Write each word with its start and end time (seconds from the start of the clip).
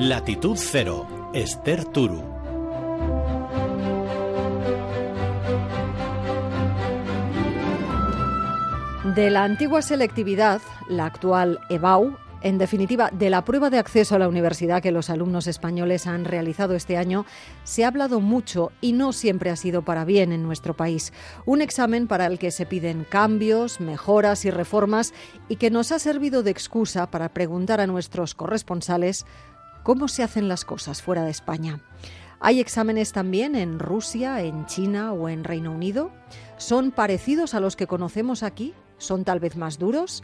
Latitud 0.00 0.56
Cero, 0.56 1.08
Esther 1.34 1.84
Turu. 1.84 2.22
De 9.16 9.28
la 9.28 9.42
antigua 9.42 9.82
selectividad, 9.82 10.60
la 10.88 11.06
actual 11.06 11.58
EBAU, 11.68 12.16
en 12.40 12.58
definitiva, 12.58 13.10
de 13.12 13.30
la 13.30 13.44
prueba 13.44 13.68
de 13.68 13.78
acceso 13.78 14.14
a 14.14 14.18
la 14.20 14.28
universidad 14.28 14.80
que 14.80 14.92
los 14.92 15.10
alumnos 15.10 15.48
españoles 15.48 16.06
han 16.06 16.24
realizado 16.24 16.76
este 16.76 16.96
año, 16.96 17.26
se 17.64 17.84
ha 17.84 17.88
hablado 17.88 18.20
mucho 18.20 18.70
y 18.80 18.92
no 18.92 19.12
siempre 19.12 19.50
ha 19.50 19.56
sido 19.56 19.82
para 19.82 20.04
bien 20.04 20.30
en 20.30 20.44
nuestro 20.44 20.76
país. 20.76 21.12
Un 21.46 21.60
examen 21.60 22.06
para 22.06 22.26
el 22.26 22.38
que 22.38 22.52
se 22.52 22.66
piden 22.66 23.04
cambios, 23.08 23.80
mejoras 23.80 24.44
y 24.44 24.52
reformas 24.52 25.12
y 25.48 25.56
que 25.56 25.70
nos 25.70 25.90
ha 25.90 25.98
servido 25.98 26.44
de 26.44 26.52
excusa 26.52 27.10
para 27.10 27.30
preguntar 27.30 27.80
a 27.80 27.88
nuestros 27.88 28.36
corresponsales 28.36 29.26
cómo 29.82 30.08
se 30.08 30.22
hacen 30.22 30.48
las 30.48 30.64
cosas 30.64 31.02
fuera 31.02 31.24
de 31.24 31.30
España. 31.30 31.80
¿Hay 32.40 32.60
exámenes 32.60 33.12
también 33.12 33.56
en 33.56 33.78
Rusia, 33.78 34.40
en 34.42 34.66
China 34.66 35.12
o 35.12 35.28
en 35.28 35.42
Reino 35.42 35.72
Unido? 35.72 36.12
¿Son 36.56 36.92
parecidos 36.92 37.54
a 37.54 37.60
los 37.60 37.74
que 37.74 37.88
conocemos 37.88 38.42
aquí? 38.42 38.74
¿Son 38.98 39.24
tal 39.24 39.40
vez 39.40 39.56
más 39.56 39.78
duros? 39.78 40.22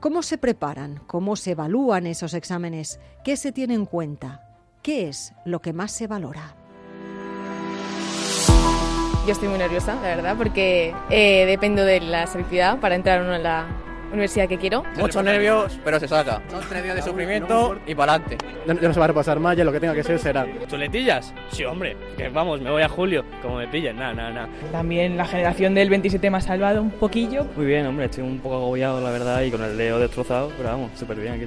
¿Cómo 0.00 0.22
se 0.22 0.36
preparan? 0.36 1.00
¿Cómo 1.06 1.36
se 1.36 1.52
evalúan 1.52 2.06
esos 2.06 2.34
exámenes? 2.34 3.00
¿Qué 3.24 3.36
se 3.36 3.52
tiene 3.52 3.74
en 3.74 3.86
cuenta? 3.86 4.46
¿Qué 4.82 5.08
es 5.08 5.32
lo 5.46 5.60
que 5.60 5.72
más 5.72 5.92
se 5.92 6.06
valora? 6.06 6.54
Yo 9.26 9.32
estoy 9.32 9.48
muy 9.48 9.56
nerviosa, 9.56 9.94
la 9.94 10.02
verdad, 10.02 10.36
porque 10.36 10.94
eh, 11.08 11.46
dependo 11.46 11.82
de 11.82 12.00
la 12.00 12.26
selectividad 12.26 12.78
para 12.78 12.94
entrar 12.94 13.22
a 13.22 13.38
la 13.38 13.66
universidad 14.14 14.48
que 14.48 14.58
quiero. 14.58 14.82
Muchos 14.96 15.22
nervios, 15.22 15.78
pero 15.84 16.00
se 16.00 16.08
saca. 16.08 16.40
Son 16.48 16.62
tres 16.68 16.82
días 16.82 16.96
de 16.96 17.02
sufrimiento 17.02 17.78
y 17.86 17.94
para 17.94 18.14
adelante. 18.14 18.38
Ya 18.66 18.74
no 18.74 18.92
se 18.94 18.98
va 18.98 19.04
a 19.04 19.08
repasar 19.08 19.38
más, 19.40 19.56
ya 19.56 19.64
lo 19.64 19.72
que 19.72 19.80
tenga 19.80 19.94
que 19.94 20.02
ser 20.02 20.18
será. 20.18 20.46
¿Chuletillas? 20.66 21.34
Sí, 21.50 21.64
hombre, 21.64 21.96
que 22.16 22.28
vamos, 22.28 22.60
me 22.60 22.70
voy 22.70 22.82
a 22.82 22.88
julio, 22.88 23.24
como 23.42 23.56
me 23.56 23.68
pillen, 23.68 23.96
nada, 23.96 24.14
nada, 24.14 24.30
nada. 24.30 24.48
También 24.72 25.16
la 25.16 25.26
generación 25.26 25.74
del 25.74 25.90
27 25.90 26.30
me 26.30 26.38
ha 26.38 26.40
salvado 26.40 26.82
un 26.82 26.90
poquillo. 26.90 27.46
Muy 27.56 27.66
bien, 27.66 27.86
hombre, 27.86 28.06
estoy 28.06 28.24
un 28.24 28.38
poco 28.38 28.56
agobiado, 28.56 29.00
la 29.00 29.10
verdad, 29.10 29.42
y 29.42 29.50
con 29.50 29.62
el 29.62 29.76
dedo 29.76 29.98
destrozado, 29.98 30.50
pero 30.56 30.70
vamos, 30.70 30.90
súper 30.98 31.18
bien 31.18 31.34
aquí. 31.34 31.46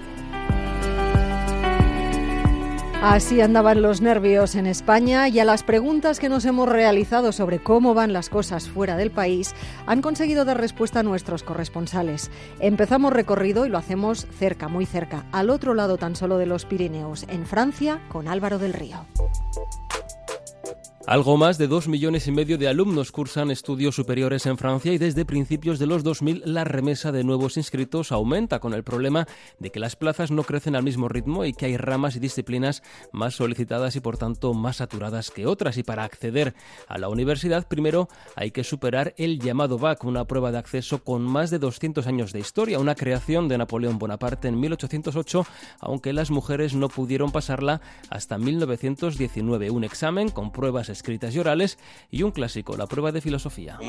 Así 3.01 3.41
andaban 3.41 3.83
los 3.83 4.01
nervios 4.01 4.55
en 4.55 4.65
España 4.65 5.27
y 5.27 5.39
a 5.39 5.45
las 5.45 5.61
preguntas 5.61 6.19
que 6.19 6.29
nos 6.29 6.45
hemos 6.45 6.67
realizado 6.67 7.31
sobre 7.31 7.59
cómo 7.59 7.93
van 7.93 8.11
las 8.11 8.27
cosas 8.27 8.67
fuera 8.67 8.97
del 8.97 9.11
país 9.11 9.53
han 9.85 10.01
conseguido 10.01 10.45
dar 10.45 10.59
respuesta 10.59 11.01
a 11.01 11.03
nuestros 11.03 11.43
corresponsales. 11.43 12.31
Empezamos 12.59 13.13
recorrido 13.13 13.67
y 13.67 13.69
lo 13.69 13.77
hacemos 13.77 14.25
cerca, 14.39 14.67
muy 14.67 14.87
cerca, 14.87 15.25
al 15.31 15.51
otro 15.51 15.75
lado 15.75 15.97
tan 15.97 16.15
solo 16.15 16.39
de 16.39 16.47
los 16.47 16.65
Pirineos, 16.65 17.25
en 17.29 17.45
Francia, 17.45 18.01
con 18.09 18.27
Álvaro 18.27 18.57
del 18.57 18.73
Río. 18.73 19.05
Algo 21.07 21.37
más 21.37 21.57
de 21.57 21.69
dos 21.69 21.87
millones 21.87 22.27
y 22.27 22.33
medio 22.33 22.57
de 22.57 22.67
alumnos 22.67 23.13
cursan 23.13 23.49
estudios 23.49 23.95
superiores 23.95 24.45
en 24.45 24.57
Francia 24.57 24.91
y 24.91 24.97
desde 24.97 25.23
principios 25.23 25.79
de 25.79 25.87
los 25.87 26.03
2000 26.03 26.41
la 26.43 26.65
remesa 26.65 27.13
de 27.13 27.23
nuevos 27.23 27.55
inscritos 27.55 28.11
aumenta 28.11 28.59
con 28.59 28.73
el 28.73 28.83
problema 28.83 29.25
de 29.57 29.71
que 29.71 29.79
las 29.79 29.95
plazas 29.95 30.31
no 30.31 30.43
crecen 30.43 30.75
al 30.75 30.83
mismo 30.83 31.07
ritmo 31.07 31.45
y 31.45 31.53
que 31.53 31.67
hay 31.67 31.77
ramas 31.77 32.17
y 32.17 32.19
disciplinas 32.19 32.83
más 33.13 33.35
solicitadas 33.35 33.95
y 33.95 34.01
por 34.01 34.17
tanto 34.17 34.53
más 34.53 34.75
saturadas 34.75 35.31
que 35.31 35.45
otras. 35.45 35.77
Y 35.77 35.83
para 35.83 36.03
acceder 36.03 36.55
a 36.89 36.97
la 36.97 37.07
universidad 37.07 37.69
primero 37.69 38.09
hay 38.35 38.51
que 38.51 38.65
superar 38.65 39.13
el 39.15 39.39
llamado 39.39 39.77
BAC, 39.77 40.03
una 40.03 40.25
prueba 40.25 40.51
de 40.51 40.57
acceso 40.57 41.05
con 41.05 41.21
más 41.21 41.51
de 41.51 41.59
200 41.59 42.05
años 42.05 42.33
de 42.33 42.41
historia, 42.41 42.79
una 42.79 42.95
creación 42.95 43.47
de 43.47 43.57
Napoleón 43.57 43.97
Bonaparte 43.97 44.49
en 44.49 44.59
1808, 44.59 45.47
aunque 45.79 46.11
las 46.11 46.31
mujeres 46.31 46.75
no 46.75 46.89
pudieron 46.89 47.31
pasarla 47.31 47.79
hasta 48.09 48.37
1919. 48.37 49.71
Un 49.71 49.85
examen 49.85 50.27
con 50.27 50.51
pruebas 50.51 50.96
escritas 50.97 51.33
y 51.33 51.39
orales 51.39 51.77
y 52.11 52.23
un 52.23 52.31
clásico, 52.31 52.75
la 52.75 52.87
prueba 52.87 53.11
de 53.11 53.21
filosofía. 53.21 53.79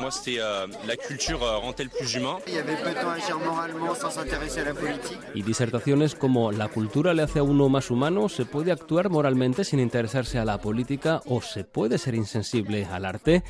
Y 5.33 5.41
disertaciones 5.41 6.15
como 6.15 6.51
la 6.51 6.67
cultura 6.69 7.13
le 7.13 7.23
hace 7.23 7.39
a 7.39 7.43
uno 7.43 7.69
más 7.69 7.91
humano, 7.91 8.29
se 8.29 8.45
puede 8.45 8.71
actuar 8.71 9.09
moralmente 9.09 9.63
sin 9.63 9.79
interesarse 9.79 10.39
a 10.39 10.45
la 10.45 10.59
política 10.59 11.21
o 11.25 11.41
se 11.41 11.63
puede 11.63 11.97
ser 11.97 12.15
insensible 12.15 12.85
al 12.85 13.05
arte. 13.05 13.43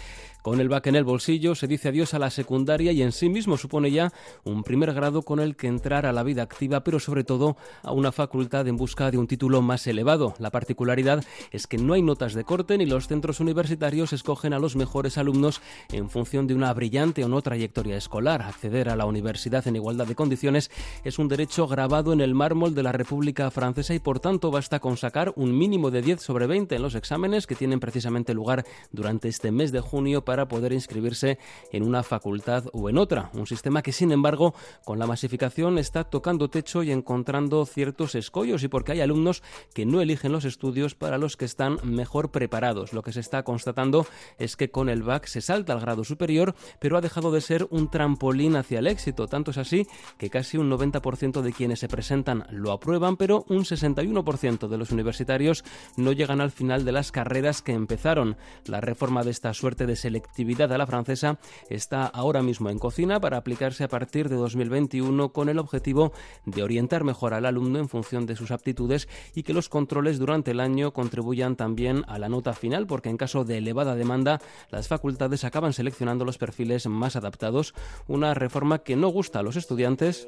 Con 0.50 0.60
el 0.60 0.68
back 0.68 0.88
en 0.88 0.96
el 0.96 1.04
bolsillo 1.04 1.54
se 1.54 1.68
dice 1.68 1.90
adiós 1.90 2.16
a 2.16 2.18
la 2.18 2.32
secundaria 2.32 2.92
y 2.92 3.04
en 3.04 3.12
sí 3.12 3.30
mismo 3.30 3.56
supone 3.56 3.92
ya 3.92 4.12
un 4.44 4.64
primer 4.64 4.96
grado 4.96 5.22
con 5.22 5.40
el 5.40 5.56
que 5.56 5.68
entrar 5.68 6.08
a 6.08 6.12
la 6.12 6.24
vida 6.24 6.42
activa, 6.42 6.84
pero 6.84 7.00
sobre 7.00 7.24
todo 7.24 7.56
a 7.84 7.92
una 7.92 8.12
facultad 8.12 8.68
en 8.68 8.76
busca 8.76 9.12
de 9.12 9.20
un 9.20 9.28
título 9.28 9.62
más 9.62 9.86
elevado. 9.86 10.34
La 10.40 10.50
particularidad 10.50 11.24
es 11.52 11.68
que 11.68 11.78
no 11.78 11.94
hay 11.94 12.02
notas 12.02 12.34
de 12.34 12.46
corte 12.46 12.80
ni 12.80 12.88
los 12.88 13.08
centros 13.08 13.40
universitarios 13.40 14.12
escogen 14.12 14.54
a 14.54 14.58
los 14.58 14.76
mejores 14.76 15.20
alumnos 15.20 15.62
en 15.92 16.10
función 16.10 16.48
de 16.48 16.56
una 16.56 16.74
brillante 16.74 17.24
o 17.24 17.28
no 17.28 17.44
trayectoria 17.44 17.96
escolar. 17.96 18.42
Acceder 18.42 18.90
a 18.90 18.96
la 18.96 19.06
universidad 19.06 19.68
en 19.68 19.76
igualdad 19.76 20.08
de 20.08 20.16
condiciones 20.16 20.72
es 21.04 21.20
un 21.20 21.28
derecho 21.28 21.68
grabado 21.68 22.12
en 22.12 22.22
el 22.22 22.34
mármol 22.34 22.74
de 22.74 22.82
la 22.82 22.92
República 22.92 23.52
Francesa 23.52 23.94
y 23.94 24.00
por 24.00 24.20
tanto 24.20 24.50
basta 24.50 24.80
con 24.80 24.98
sacar 24.98 25.32
un 25.36 25.56
mínimo 25.56 25.92
de 25.92 26.02
10 26.02 26.24
sobre 26.24 26.48
20 26.48 26.76
en 26.76 26.82
los 26.82 26.96
exámenes 26.96 27.46
que 27.46 27.54
tienen 27.54 27.80
precisamente 27.80 28.34
lugar 28.34 28.66
durante 28.92 29.28
este 29.28 29.52
mes 29.52 29.72
de 29.72 29.82
junio 29.82 30.26
para 30.26 30.39
poder 30.48 30.74
inscribirse 30.74 31.38
en 31.72 31.84
una 31.84 32.04
facultad 32.04 32.66
o 32.74 32.90
en 32.90 32.98
otra. 32.98 33.30
Un 33.34 33.48
sistema 33.48 33.82
que, 33.82 33.92
sin 33.92 34.12
embargo, 34.12 34.54
con 34.86 35.00
la 35.00 35.08
masificación 35.08 35.78
está 35.78 36.04
tocando 36.04 36.50
techo 36.50 36.84
y 36.84 36.92
encontrando 36.92 37.66
ciertos 37.66 38.16
escollos 38.16 38.64
y 38.64 38.68
porque 38.68 38.92
hay 38.94 39.02
alumnos 39.02 39.44
que 39.74 39.86
no 39.86 40.02
eligen 40.02 40.32
los 40.32 40.46
estudios 40.46 40.96
para 40.96 41.18
los 41.18 41.38
que 41.38 41.46
están 41.46 41.80
mejor 41.84 42.32
preparados. 42.32 42.94
Lo 42.94 43.02
que 43.02 43.14
se 43.14 43.20
está 43.20 43.44
constatando 43.44 44.06
es 44.38 44.56
que 44.56 44.70
con 44.70 44.90
el 44.90 45.04
BAC 45.04 45.26
se 45.26 45.42
salta 45.42 45.74
al 45.74 45.82
grado 45.82 46.04
superior, 46.04 46.56
pero 46.80 46.98
ha 46.98 47.02
dejado 47.02 47.32
de 47.32 47.42
ser 47.42 47.68
un 47.70 47.90
trampolín 47.90 48.56
hacia 48.56 48.80
el 48.80 48.88
éxito. 48.88 49.28
Tanto 49.28 49.52
es 49.52 49.58
así 49.58 49.88
que 50.18 50.30
casi 50.30 50.58
un 50.58 50.70
90% 50.70 51.42
de 51.42 51.54
quienes 51.54 51.80
se 51.80 51.88
presentan 51.88 52.46
lo 52.52 52.72
aprueban, 52.72 53.18
pero 53.18 53.46
un 53.50 53.64
61% 53.66 54.68
de 54.68 54.78
los 54.78 54.92
universitarios 54.92 55.64
no 55.98 56.12
llegan 56.12 56.42
al 56.42 56.52
final 56.52 56.86
de 56.86 56.92
las 56.92 57.12
carreras 57.12 57.62
que 57.62 57.74
empezaron. 57.74 58.38
La 58.66 58.82
reforma 58.82 59.24
de 59.24 59.32
esta 59.32 59.54
suerte 59.54 59.86
de 59.86 59.96
selección 59.96 60.19
actividad 60.20 60.72
a 60.72 60.78
la 60.78 60.86
francesa 60.86 61.40
está 61.70 62.06
ahora 62.06 62.44
mismo 62.44 62.70
en 62.70 62.80
cocina 62.80 63.20
para 63.20 63.38
aplicarse 63.38 63.84
a 63.84 63.88
partir 63.88 64.30
de 64.30 64.36
2021 64.36 65.34
con 65.34 65.50
el 65.50 65.60
objetivo 65.60 66.12
de 66.46 66.64
orientar 66.64 67.04
mejor 67.04 67.34
al 67.34 67.46
alumno 67.46 67.80
en 67.80 67.90
función 67.90 68.26
de 68.26 68.36
sus 68.36 68.52
aptitudes 68.52 69.08
y 69.34 69.44
que 69.44 69.54
los 69.54 69.70
controles 69.70 70.20
durante 70.20 70.52
el 70.52 70.60
año 70.60 70.94
contribuyan 70.94 71.56
también 71.56 72.04
a 72.08 72.20
la 72.20 72.30
nota 72.30 72.54
final 72.54 72.88
porque 72.88 73.10
en 73.10 73.18
caso 73.18 73.46
de 73.46 73.58
elevada 73.58 73.96
demanda 73.96 74.42
las 74.70 74.88
facultades 74.88 75.44
acaban 75.44 75.74
seleccionando 75.74 76.26
los 76.26 76.38
perfiles 76.38 76.88
más 76.88 77.16
adaptados, 77.16 77.74
una 78.08 78.34
reforma 78.34 78.80
que 78.80 78.96
no 78.96 79.10
gusta 79.10 79.40
a 79.40 79.44
los 79.44 79.56
estudiantes. 79.56 80.28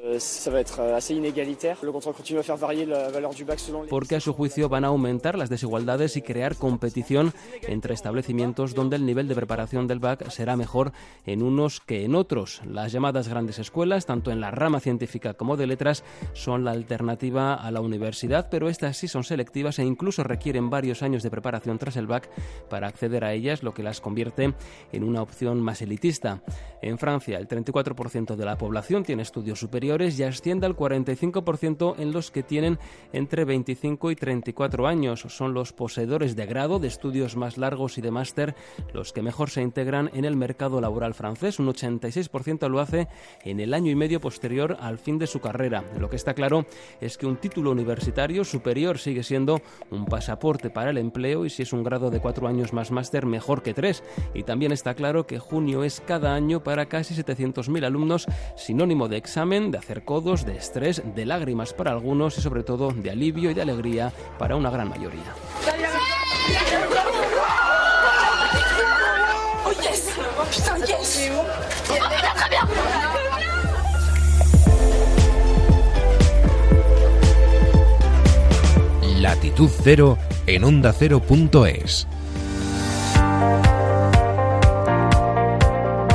Porque 3.88 4.16
a 4.16 4.20
su 4.20 4.32
juicio 4.32 4.68
van 4.68 4.84
a 4.84 4.88
aumentar 4.88 5.38
las 5.38 5.50
desigualdades 5.50 6.16
y 6.16 6.22
crear 6.22 6.56
competición 6.56 7.32
entre 7.62 7.94
establecimientos 7.94 8.74
donde 8.74 8.96
el 8.96 9.06
nivel 9.06 9.28
de 9.28 9.34
preparación 9.34 9.81
del 9.86 9.98
BAC 9.98 10.28
será 10.30 10.56
mejor 10.56 10.92
en 11.26 11.42
unos 11.42 11.80
que 11.80 12.04
en 12.04 12.14
otros. 12.14 12.62
Las 12.64 12.92
llamadas 12.92 13.28
grandes 13.28 13.58
escuelas, 13.58 14.06
tanto 14.06 14.30
en 14.30 14.40
la 14.40 14.50
rama 14.50 14.80
científica 14.80 15.34
como 15.34 15.56
de 15.56 15.66
letras, 15.66 16.04
son 16.32 16.64
la 16.64 16.72
alternativa 16.72 17.54
a 17.54 17.70
la 17.70 17.80
universidad, 17.80 18.48
pero 18.50 18.68
estas 18.68 18.96
sí 18.96 19.08
son 19.08 19.24
selectivas 19.24 19.78
e 19.78 19.84
incluso 19.84 20.24
requieren 20.24 20.70
varios 20.70 21.02
años 21.02 21.22
de 21.22 21.30
preparación 21.30 21.78
tras 21.78 21.96
el 21.96 22.06
BAC 22.06 22.28
para 22.68 22.88
acceder 22.88 23.24
a 23.24 23.32
ellas, 23.32 23.62
lo 23.62 23.74
que 23.74 23.82
las 23.82 24.00
convierte 24.00 24.54
en 24.92 25.04
una 25.04 25.22
opción 25.22 25.60
más 25.60 25.82
elitista. 25.82 26.42
En 26.80 26.98
Francia, 26.98 27.38
el 27.38 27.48
34% 27.48 28.36
de 28.36 28.44
la 28.44 28.58
población 28.58 29.04
tiene 29.04 29.22
estudios 29.22 29.60
superiores 29.60 30.18
y 30.18 30.24
asciende 30.24 30.66
al 30.66 30.76
45% 30.76 31.94
en 31.98 32.12
los 32.12 32.30
que 32.30 32.42
tienen 32.42 32.78
entre 33.12 33.44
25 33.44 34.10
y 34.10 34.16
34 34.16 34.86
años. 34.86 35.24
Son 35.28 35.54
los 35.54 35.72
poseedores 35.72 36.36
de 36.36 36.46
grado, 36.46 36.78
de 36.78 36.88
estudios 36.88 37.36
más 37.36 37.58
largos 37.58 37.98
y 37.98 38.00
de 38.00 38.10
máster 38.10 38.54
los 38.92 39.12
que 39.12 39.22
mejor 39.22 39.50
se 39.50 39.62
integran 39.72 40.10
en 40.12 40.26
el 40.26 40.36
mercado 40.36 40.82
laboral 40.82 41.14
francés. 41.14 41.58
Un 41.58 41.66
86% 41.68 42.68
lo 42.68 42.78
hace 42.78 43.08
en 43.42 43.58
el 43.58 43.72
año 43.72 43.90
y 43.90 43.94
medio 43.94 44.20
posterior 44.20 44.76
al 44.80 44.98
fin 44.98 45.18
de 45.18 45.26
su 45.26 45.40
carrera. 45.40 45.82
Lo 45.98 46.10
que 46.10 46.16
está 46.16 46.34
claro 46.34 46.66
es 47.00 47.16
que 47.16 47.24
un 47.24 47.38
título 47.38 47.70
universitario 47.70 48.44
superior 48.44 48.98
sigue 48.98 49.22
siendo 49.22 49.62
un 49.90 50.04
pasaporte 50.04 50.68
para 50.68 50.90
el 50.90 50.98
empleo 50.98 51.46
y 51.46 51.50
si 51.50 51.62
es 51.62 51.72
un 51.72 51.82
grado 51.82 52.10
de 52.10 52.20
cuatro 52.20 52.48
años 52.48 52.74
más 52.74 52.90
máster, 52.90 53.24
mejor 53.24 53.62
que 53.62 53.72
tres. 53.72 54.02
Y 54.34 54.42
también 54.42 54.72
está 54.72 54.92
claro 54.92 55.26
que 55.26 55.38
junio 55.38 55.84
es 55.84 56.02
cada 56.02 56.34
año 56.34 56.62
para 56.62 56.86
casi 56.86 57.14
700.000 57.14 57.86
alumnos 57.86 58.26
sinónimo 58.56 59.08
de 59.08 59.16
examen, 59.16 59.70
de 59.70 59.78
hacer 59.78 60.04
codos, 60.04 60.44
de 60.44 60.58
estrés, 60.58 61.02
de 61.14 61.24
lágrimas 61.24 61.72
para 61.72 61.92
algunos 61.92 62.36
y 62.36 62.42
sobre 62.42 62.62
todo 62.62 62.92
de 62.92 63.10
alivio 63.10 63.50
y 63.50 63.54
de 63.54 63.62
alegría 63.62 64.12
para 64.38 64.54
una 64.54 64.68
gran 64.68 64.90
mayoría. 64.90 65.32
Latitud 79.20 79.70
Cero 79.82 80.18
en 80.46 80.64
ondacero.es. 80.64 82.06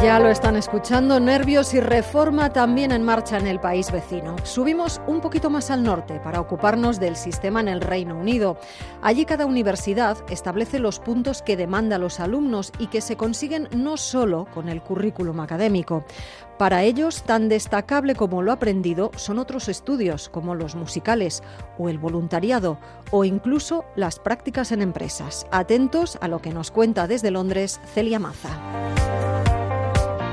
Ya 0.08 0.20
lo 0.20 0.30
están 0.30 0.56
escuchando, 0.56 1.20
nervios 1.20 1.74
y 1.74 1.82
reforma 1.82 2.54
también 2.54 2.94
en 2.94 3.04
marcha 3.04 3.38
en 3.38 3.46
el 3.46 3.60
país 3.60 3.92
vecino. 3.92 4.38
Subimos 4.44 5.02
un 5.06 5.20
poquito 5.20 5.50
más 5.50 5.70
al 5.70 5.84
norte 5.84 6.22
para 6.22 6.40
ocuparnos 6.40 6.98
del 6.98 7.18
sistema 7.18 7.60
en 7.60 7.68
el 7.68 7.82
Reino 7.82 8.18
Unido. 8.18 8.58
Allí 9.02 9.26
cada 9.26 9.46
universidad 9.46 10.16
establece 10.30 10.80
los 10.80 11.02
puntos 11.02 11.42
que 11.42 11.58
demanda 11.58 11.98
los 11.98 12.22
alumnos 12.22 12.72
y 12.80 12.88
que 12.88 13.02
se 13.02 13.18
consiguen 13.18 13.68
no 13.76 13.98
solo 13.98 14.48
con 14.54 14.70
el 14.70 14.82
currículum 14.82 15.42
académico. 15.42 16.06
Para 16.58 16.84
ellos, 16.84 17.24
tan 17.24 17.50
destacable 17.50 18.16
como 18.16 18.42
lo 18.42 18.54
aprendido 18.54 19.12
son 19.18 19.40
otros 19.40 19.68
estudios, 19.68 20.30
como 20.30 20.56
los 20.56 20.76
musicales 20.76 21.44
o 21.78 21.90
el 21.90 21.98
voluntariado, 21.98 22.80
o 23.12 23.26
incluso 23.26 23.84
las 23.98 24.20
prácticas 24.20 24.72
en 24.72 24.82
empresas. 24.82 25.46
Atentos 25.52 26.18
a 26.22 26.30
lo 26.30 26.42
que 26.42 26.54
nos 26.54 26.72
cuenta 26.72 27.08
desde 27.08 27.30
Londres 27.30 27.82
Celia 27.94 28.20
Maza. 28.20 28.58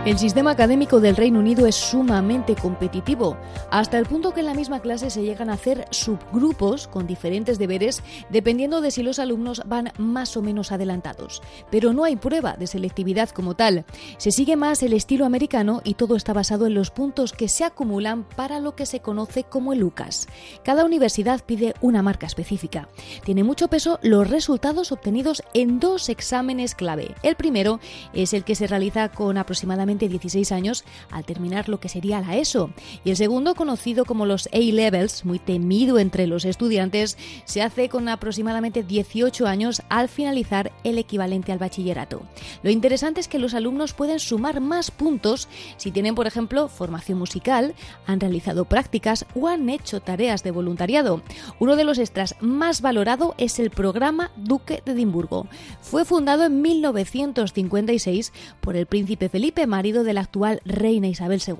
El 0.04 0.18
sistema 0.18 0.50
académico 0.50 1.00
del 1.00 1.16
Reino 1.16 1.38
Unido 1.38 1.66
es 1.66 1.76
sumamente 1.76 2.54
competitivo, 2.56 3.38
hasta 3.70 3.96
el 3.96 4.04
punto 4.04 4.34
que 4.34 4.40
en 4.40 4.46
la 4.46 4.52
misma 4.52 4.80
clase 4.80 5.08
se 5.08 5.22
llegan 5.22 5.48
a 5.48 5.54
hacer 5.54 5.86
subgrupos 5.88 6.88
con 6.88 7.06
diferentes 7.06 7.58
deberes 7.58 8.02
dependiendo 8.28 8.82
de 8.82 8.90
si 8.90 9.02
los 9.02 9.18
alumnos 9.18 9.62
van 9.64 9.92
más 9.96 10.36
o 10.36 10.42
menos 10.42 10.72
adelantados. 10.72 11.40
Pero 11.70 11.94
no 11.94 12.04
hay 12.04 12.16
prueba 12.16 12.54
de 12.58 12.66
selectividad 12.66 13.30
como 13.30 13.54
tal. 13.54 13.86
Se 14.18 14.30
sigue 14.30 14.56
más 14.56 14.82
el 14.82 14.92
estilo 14.92 15.24
americano 15.24 15.80
y 15.84 15.94
todo 15.94 16.16
está 16.16 16.34
basado 16.34 16.66
en 16.66 16.74
los 16.74 16.90
puntos 16.90 17.32
que 17.32 17.48
se 17.48 17.64
acumulan 17.64 18.24
para 18.24 18.60
lo 18.60 18.76
que 18.76 18.84
se 18.84 19.00
conoce 19.00 19.44
como 19.44 19.72
el 19.72 19.82
UCAS. 19.82 20.28
Cada 20.64 20.84
universidad 20.84 21.42
pide 21.42 21.72
una 21.80 22.02
marca 22.02 22.26
específica. 22.26 22.90
Tiene 23.24 23.42
mucho 23.42 23.68
peso 23.68 23.98
los 24.02 24.28
resultados 24.28 24.92
obtenidos 24.92 25.42
en 25.54 25.80
dos 25.80 26.10
exámenes 26.10 26.74
clave. 26.74 27.14
El 27.22 27.36
primero 27.36 27.80
es 28.12 28.34
el 28.34 28.44
que 28.44 28.54
se 28.54 28.66
realiza 28.66 29.08
con 29.08 29.38
aproximadamente 29.38 29.93
16 29.98 30.52
años 30.52 30.84
al 31.10 31.24
terminar 31.24 31.68
lo 31.68 31.80
que 31.80 31.88
sería 31.88 32.20
la 32.20 32.36
ESO. 32.36 32.70
Y 33.04 33.10
el 33.10 33.16
segundo, 33.16 33.54
conocido 33.54 34.04
como 34.04 34.26
los 34.26 34.48
A-Levels, 34.52 35.24
muy 35.24 35.38
temido 35.38 35.98
entre 35.98 36.26
los 36.26 36.44
estudiantes, 36.44 37.16
se 37.44 37.62
hace 37.62 37.88
con 37.88 38.08
aproximadamente 38.08 38.82
18 38.82 39.46
años 39.46 39.82
al 39.88 40.08
finalizar 40.08 40.72
el 40.82 40.98
equivalente 40.98 41.52
al 41.52 41.58
bachillerato. 41.58 42.22
Lo 42.62 42.70
interesante 42.70 43.20
es 43.20 43.28
que 43.28 43.38
los 43.38 43.54
alumnos 43.54 43.92
pueden 43.92 44.18
sumar 44.18 44.60
más 44.60 44.90
puntos 44.90 45.48
si 45.76 45.90
tienen, 45.90 46.14
por 46.14 46.26
ejemplo, 46.26 46.68
formación 46.68 47.18
musical, 47.18 47.74
han 48.06 48.20
realizado 48.20 48.64
prácticas 48.64 49.26
o 49.34 49.48
han 49.48 49.68
hecho 49.68 50.00
tareas 50.00 50.42
de 50.42 50.50
voluntariado. 50.50 51.22
Uno 51.58 51.76
de 51.76 51.84
los 51.84 51.98
extras 51.98 52.36
más 52.40 52.80
valorado 52.80 53.34
es 53.38 53.58
el 53.58 53.70
programa 53.70 54.30
Duque 54.36 54.82
de 54.84 54.92
Edimburgo. 54.92 55.46
Fue 55.80 56.04
fundado 56.04 56.44
en 56.44 56.62
1956 56.62 58.32
por 58.60 58.76
el 58.76 58.86
príncipe 58.86 59.28
Felipe 59.28 59.66
María 59.66 59.83
de 59.92 60.14
la 60.14 60.22
actual 60.22 60.60
reina 60.64 61.08
Isabel 61.08 61.42
II. 61.46 61.54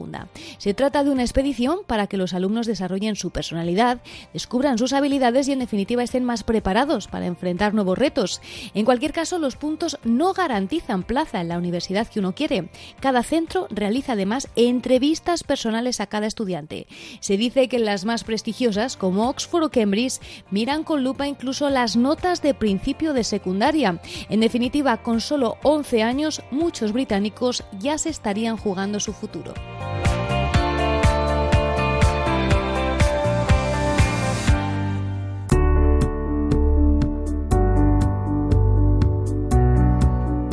Se 0.57 0.73
trata 0.73 1.05
de 1.05 1.11
una 1.11 1.23
expedición 1.23 1.81
para 1.87 2.07
que 2.07 2.17
los 2.17 2.33
alumnos 2.33 2.67
desarrollen 2.67 3.17
su 3.17 3.31
personalidad, 3.31 4.01
descubran 4.33 4.79
sus 4.79 4.95
habilidades 4.95 5.47
y 5.49 5.53
en 5.53 5.59
definitiva 5.59 6.03
estén 6.03 6.25
más 6.25 6.43
preparados 6.43 7.07
para 7.07 7.27
enfrentar 7.27 7.75
nuevos 7.75 7.99
retos. 7.99 8.41
En 8.73 8.87
cualquier 8.87 9.13
caso, 9.13 9.39
los 9.39 9.57
puntos 9.57 9.99
no 10.05 10.33
garantizan 10.33 11.03
plaza 11.03 11.41
en 11.41 11.49
la 11.49 11.59
universidad 11.59 12.09
que 12.09 12.21
uno 12.21 12.35
quiere. 12.35 12.71
Cada 13.01 13.23
centro 13.23 13.67
realiza 13.71 14.13
además 14.13 14.49
entrevistas 14.57 15.45
personales 15.45 16.01
a 16.01 16.07
cada 16.07 16.27
estudiante. 16.27 16.87
Se 17.21 17.37
dice 17.37 17.69
que 17.69 17.77
en 17.77 17.85
las 17.85 18.05
más 18.05 18.25
prestigiosas, 18.25 18.97
como 18.97 19.29
Oxford 19.29 19.65
o 19.65 19.71
Cambridge, 19.71 20.21
miran 20.51 20.85
con 20.85 21.05
lupa 21.05 21.27
incluso 21.27 21.69
las 21.69 21.97
notas 21.97 22.41
de 22.41 22.55
principio 22.55 23.13
de 23.13 23.25
secundaria. 23.25 24.01
En 24.31 24.41
definitiva, 24.41 25.03
con 25.03 25.21
solo 25.21 25.59
11 25.63 26.03
años, 26.03 26.43
muchos 26.51 26.93
británicos 26.93 27.65
ya 27.79 27.99
se 27.99 28.14
estarían 28.15 28.57
jugando 28.57 29.01
su 29.01 29.13
futuro. 29.13 29.53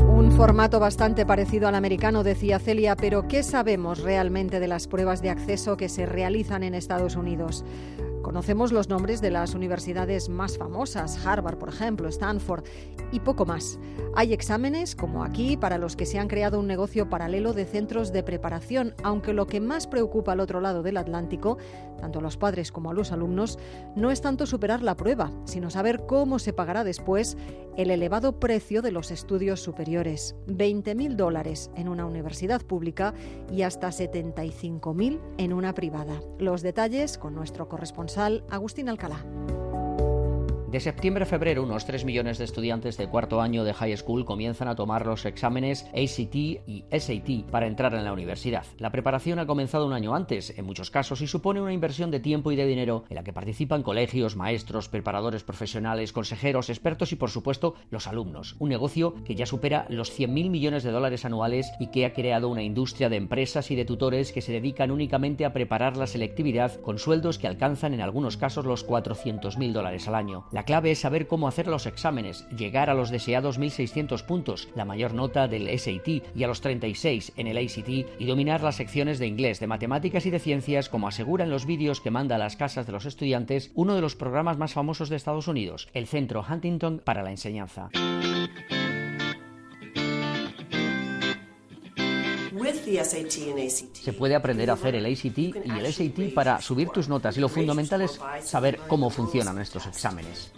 Un 0.07 0.31
formato 0.31 0.79
bastante 0.79 1.23
parecido 1.23 1.67
al 1.67 1.75
americano, 1.75 2.23
decía 2.23 2.57
Celia, 2.57 2.95
pero 2.95 3.27
¿qué 3.27 3.43
sabemos 3.43 3.99
realmente 3.99 4.59
de 4.59 4.67
las 4.67 4.87
pruebas 4.87 5.21
de 5.21 5.29
acceso 5.29 5.77
que 5.77 5.87
se 5.87 6.07
realizan 6.07 6.63
en 6.63 6.73
Estados 6.73 7.15
Unidos? 7.15 7.63
Conocemos 8.21 8.71
los 8.71 8.87
nombres 8.87 9.19
de 9.19 9.31
las 9.31 9.55
universidades 9.55 10.29
más 10.29 10.57
famosas, 10.57 11.25
Harvard, 11.25 11.57
por 11.57 11.69
ejemplo, 11.69 12.07
Stanford, 12.07 12.63
y 13.11 13.19
poco 13.19 13.45
más. 13.45 13.79
Hay 14.15 14.31
exámenes, 14.31 14.95
como 14.95 15.23
aquí, 15.23 15.57
para 15.57 15.79
los 15.79 15.95
que 15.95 16.05
se 16.05 16.19
han 16.19 16.27
creado 16.27 16.59
un 16.59 16.67
negocio 16.67 17.09
paralelo 17.09 17.53
de 17.53 17.65
centros 17.65 18.11
de 18.11 18.21
preparación, 18.21 18.93
aunque 19.03 19.33
lo 19.33 19.47
que 19.47 19.59
más 19.59 19.87
preocupa 19.87 20.33
al 20.33 20.39
otro 20.39 20.61
lado 20.61 20.83
del 20.83 20.97
Atlántico, 20.97 21.57
tanto 21.99 22.19
a 22.19 22.21
los 22.21 22.37
padres 22.37 22.71
como 22.71 22.91
a 22.91 22.93
los 22.93 23.11
alumnos, 23.11 23.57
no 23.95 24.11
es 24.11 24.21
tanto 24.21 24.45
superar 24.45 24.83
la 24.83 24.95
prueba, 24.95 25.31
sino 25.45 25.71
saber 25.71 26.05
cómo 26.05 26.37
se 26.37 26.53
pagará 26.53 26.83
después 26.83 27.37
el 27.75 27.89
elevado 27.89 28.39
precio 28.39 28.81
de 28.81 28.91
los 28.91 29.11
estudios 29.11 29.61
superiores. 29.61 30.35
20.000 30.47 31.15
dólares 31.15 31.71
en 31.75 31.87
una 31.87 32.05
universidad 32.05 32.61
pública 32.61 33.13
y 33.51 33.63
hasta 33.63 33.89
75.000 33.89 35.19
en 35.37 35.53
una 35.53 35.73
privada. 35.73 36.19
Los 36.37 36.61
detalles 36.61 37.17
con 37.17 37.33
nuestro 37.33 37.69
corresponsal 37.69 38.10
Agustín 38.49 38.89
Alcalá. 38.89 39.23
De 40.71 40.79
septiembre 40.79 41.23
a 41.23 41.27
febrero, 41.27 41.63
unos 41.63 41.85
3 41.85 42.05
millones 42.05 42.37
de 42.37 42.45
estudiantes 42.45 42.95
de 42.95 43.09
cuarto 43.09 43.41
año 43.41 43.65
de 43.65 43.73
high 43.73 43.97
school 43.97 44.23
comienzan 44.23 44.69
a 44.69 44.75
tomar 44.77 45.05
los 45.05 45.25
exámenes 45.25 45.83
ACT 45.87 46.33
y 46.33 46.85
SAT 46.97 47.51
para 47.51 47.67
entrar 47.67 47.93
en 47.93 48.05
la 48.05 48.13
universidad. 48.13 48.63
La 48.77 48.89
preparación 48.89 49.39
ha 49.39 49.45
comenzado 49.45 49.85
un 49.85 49.91
año 49.91 50.15
antes, 50.15 50.57
en 50.57 50.63
muchos 50.63 50.89
casos, 50.89 51.19
y 51.19 51.27
supone 51.27 51.59
una 51.59 51.73
inversión 51.73 52.09
de 52.09 52.21
tiempo 52.21 52.53
y 52.53 52.55
de 52.55 52.65
dinero 52.65 53.03
en 53.09 53.15
la 53.15 53.23
que 53.25 53.33
participan 53.33 53.83
colegios, 53.83 54.37
maestros, 54.37 54.87
preparadores 54.87 55.43
profesionales, 55.43 56.13
consejeros, 56.13 56.69
expertos 56.69 57.11
y, 57.11 57.17
por 57.17 57.31
supuesto, 57.31 57.75
los 57.89 58.07
alumnos. 58.07 58.55
Un 58.59 58.69
negocio 58.69 59.13
que 59.25 59.35
ya 59.35 59.45
supera 59.45 59.85
los 59.89 60.17
100.000 60.17 60.49
millones 60.49 60.83
de 60.83 60.91
dólares 60.91 61.25
anuales 61.25 61.69
y 61.81 61.87
que 61.87 62.05
ha 62.05 62.13
creado 62.13 62.47
una 62.47 62.63
industria 62.63 63.09
de 63.09 63.17
empresas 63.17 63.71
y 63.71 63.75
de 63.75 63.83
tutores 63.83 64.31
que 64.31 64.39
se 64.39 64.53
dedican 64.53 64.89
únicamente 64.89 65.43
a 65.43 65.51
preparar 65.51 65.97
la 65.97 66.07
selectividad 66.07 66.79
con 66.79 66.97
sueldos 66.97 67.39
que 67.39 67.47
alcanzan 67.47 67.93
en 67.93 67.99
algunos 67.99 68.37
casos 68.37 68.63
los 68.63 68.87
400.000 68.87 69.73
dólares 69.73 70.07
al 70.07 70.15
año. 70.15 70.45
Clave 70.63 70.91
es 70.91 70.99
saber 70.99 71.27
cómo 71.27 71.47
hacer 71.47 71.67
los 71.67 71.85
exámenes, 71.85 72.47
llegar 72.49 72.89
a 72.89 72.93
los 72.93 73.09
deseados 73.09 73.57
1600 73.57 74.23
puntos, 74.23 74.69
la 74.75 74.85
mayor 74.85 75.13
nota 75.13 75.47
del 75.47 75.67
SAT, 75.79 76.07
y 76.35 76.43
a 76.43 76.47
los 76.47 76.61
36 76.61 77.33
en 77.37 77.47
el 77.47 77.57
ACT, 77.57 77.89
y 78.19 78.25
dominar 78.25 78.61
las 78.61 78.75
secciones 78.75 79.19
de 79.19 79.27
inglés, 79.27 79.59
de 79.59 79.67
matemáticas 79.67 80.25
y 80.25 80.29
de 80.29 80.39
ciencias, 80.39 80.89
como 80.89 81.07
asegura 81.07 81.43
en 81.43 81.49
los 81.49 81.65
vídeos 81.65 82.01
que 82.01 82.11
manda 82.11 82.35
a 82.35 82.39
las 82.39 82.55
casas 82.55 82.85
de 82.85 82.91
los 82.91 83.05
estudiantes 83.05 83.71
uno 83.75 83.95
de 83.95 84.01
los 84.01 84.15
programas 84.15 84.57
más 84.57 84.73
famosos 84.73 85.09
de 85.09 85.15
Estados 85.15 85.47
Unidos, 85.47 85.89
el 85.93 86.07
Centro 86.07 86.43
Huntington 86.47 87.01
para 87.03 87.23
la 87.23 87.31
Enseñanza. 87.31 87.89
Se 93.93 94.13
puede 94.13 94.35
aprender 94.35 94.69
a 94.69 94.73
hacer 94.73 94.95
el 94.95 95.05
ACT 95.05 95.37
y 95.37 95.53
el 95.77 95.93
SAT 95.93 96.33
para 96.33 96.61
subir 96.61 96.89
tus 96.89 97.07
notas 97.07 97.37
y 97.37 97.39
lo 97.39 97.49
fundamental 97.49 98.01
es 98.01 98.19
saber 98.43 98.79
cómo 98.87 99.09
funcionan 99.09 99.59
estos 99.59 99.85
exámenes. 99.85 100.51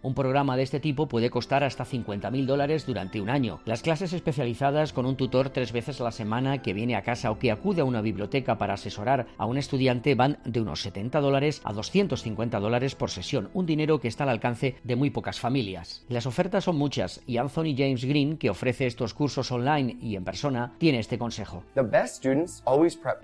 Un 0.00 0.14
programa 0.14 0.56
de 0.56 0.62
este 0.62 0.78
tipo 0.78 1.08
puede 1.08 1.28
costar 1.28 1.64
hasta 1.64 1.84
50.000 1.84 2.46
dólares 2.46 2.86
durante 2.86 3.20
un 3.20 3.28
año. 3.28 3.58
Las 3.64 3.82
clases 3.82 4.12
especializadas 4.12 4.92
con 4.92 5.06
un 5.06 5.16
tutor 5.16 5.50
tres 5.50 5.72
veces 5.72 6.00
a 6.00 6.04
la 6.04 6.12
semana 6.12 6.62
que 6.62 6.72
viene 6.72 6.94
a 6.94 7.02
casa 7.02 7.32
o 7.32 7.40
que 7.40 7.50
acude 7.50 7.80
a 7.80 7.84
una 7.84 8.00
biblioteca 8.00 8.58
para 8.58 8.74
asesorar 8.74 9.26
a 9.38 9.46
un 9.46 9.58
estudiante 9.58 10.14
van 10.14 10.38
de 10.44 10.60
unos 10.60 10.82
70 10.82 11.20
dólares 11.20 11.60
a 11.64 11.72
250 11.72 12.60
dólares 12.60 12.94
por 12.94 13.10
sesión, 13.10 13.50
un 13.54 13.66
dinero 13.66 13.98
que 13.98 14.06
está 14.06 14.22
al 14.22 14.30
alcance 14.30 14.76
de 14.84 14.94
muy 14.94 15.10
pocas 15.10 15.40
familias. 15.40 16.04
Las 16.08 16.26
ofertas 16.26 16.62
son 16.62 16.76
muchas 16.76 17.20
y 17.26 17.38
Anthony 17.38 17.74
James 17.76 18.04
Green, 18.04 18.38
que 18.38 18.50
ofrece 18.50 18.86
estos 18.86 19.14
cursos 19.14 19.50
online 19.50 19.96
y 20.00 20.14
en 20.14 20.22
persona, 20.22 20.74
tiene 20.78 21.00
este 21.00 21.18
consejo. 21.18 21.64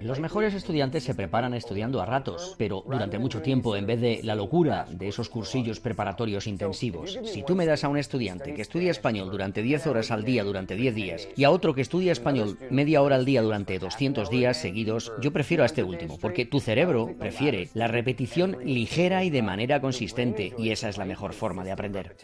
Los 0.00 0.18
mejores 0.18 0.54
estudiantes 0.54 1.04
se 1.04 1.14
preparan 1.14 1.54
estudiando 1.54 2.02
a 2.02 2.06
ratos, 2.06 2.56
pero 2.58 2.82
durante 2.84 3.20
mucho 3.20 3.42
tiempo 3.42 3.76
en 3.76 3.86
vez 3.86 4.00
de 4.00 4.20
la 4.24 4.34
locura 4.34 4.86
de 4.90 5.06
esos 5.06 5.28
cursillos 5.28 5.78
preparatorios 5.78 6.48
intensos 6.48 6.63
intensivos. 6.64 7.18
Si 7.24 7.42
tú 7.42 7.54
me 7.54 7.66
das 7.66 7.84
a 7.84 7.88
un 7.88 7.98
estudiante 7.98 8.54
que 8.54 8.62
estudia 8.62 8.90
español 8.90 9.30
durante 9.30 9.62
10 9.62 9.86
horas 9.86 10.10
al 10.10 10.24
día 10.24 10.44
durante 10.44 10.74
10 10.74 10.94
días 10.94 11.28
y 11.36 11.44
a 11.44 11.50
otro 11.50 11.74
que 11.74 11.80
estudia 11.80 12.12
español 12.12 12.58
media 12.70 13.02
hora 13.02 13.16
al 13.16 13.24
día 13.24 13.42
durante 13.42 13.78
200 13.78 14.30
días 14.30 14.56
seguidos, 14.56 15.12
yo 15.20 15.32
prefiero 15.32 15.62
a 15.62 15.66
este 15.66 15.82
último, 15.82 16.18
porque 16.18 16.46
tu 16.46 16.60
cerebro 16.60 17.14
prefiere 17.18 17.68
la 17.74 17.88
repetición 17.88 18.58
ligera 18.64 19.24
y 19.24 19.30
de 19.30 19.42
manera 19.42 19.80
consistente, 19.80 20.52
y 20.58 20.70
esa 20.70 20.88
es 20.88 20.98
la 20.98 21.04
mejor 21.04 21.32
forma 21.32 21.64
de 21.64 21.72
aprender. 21.72 22.16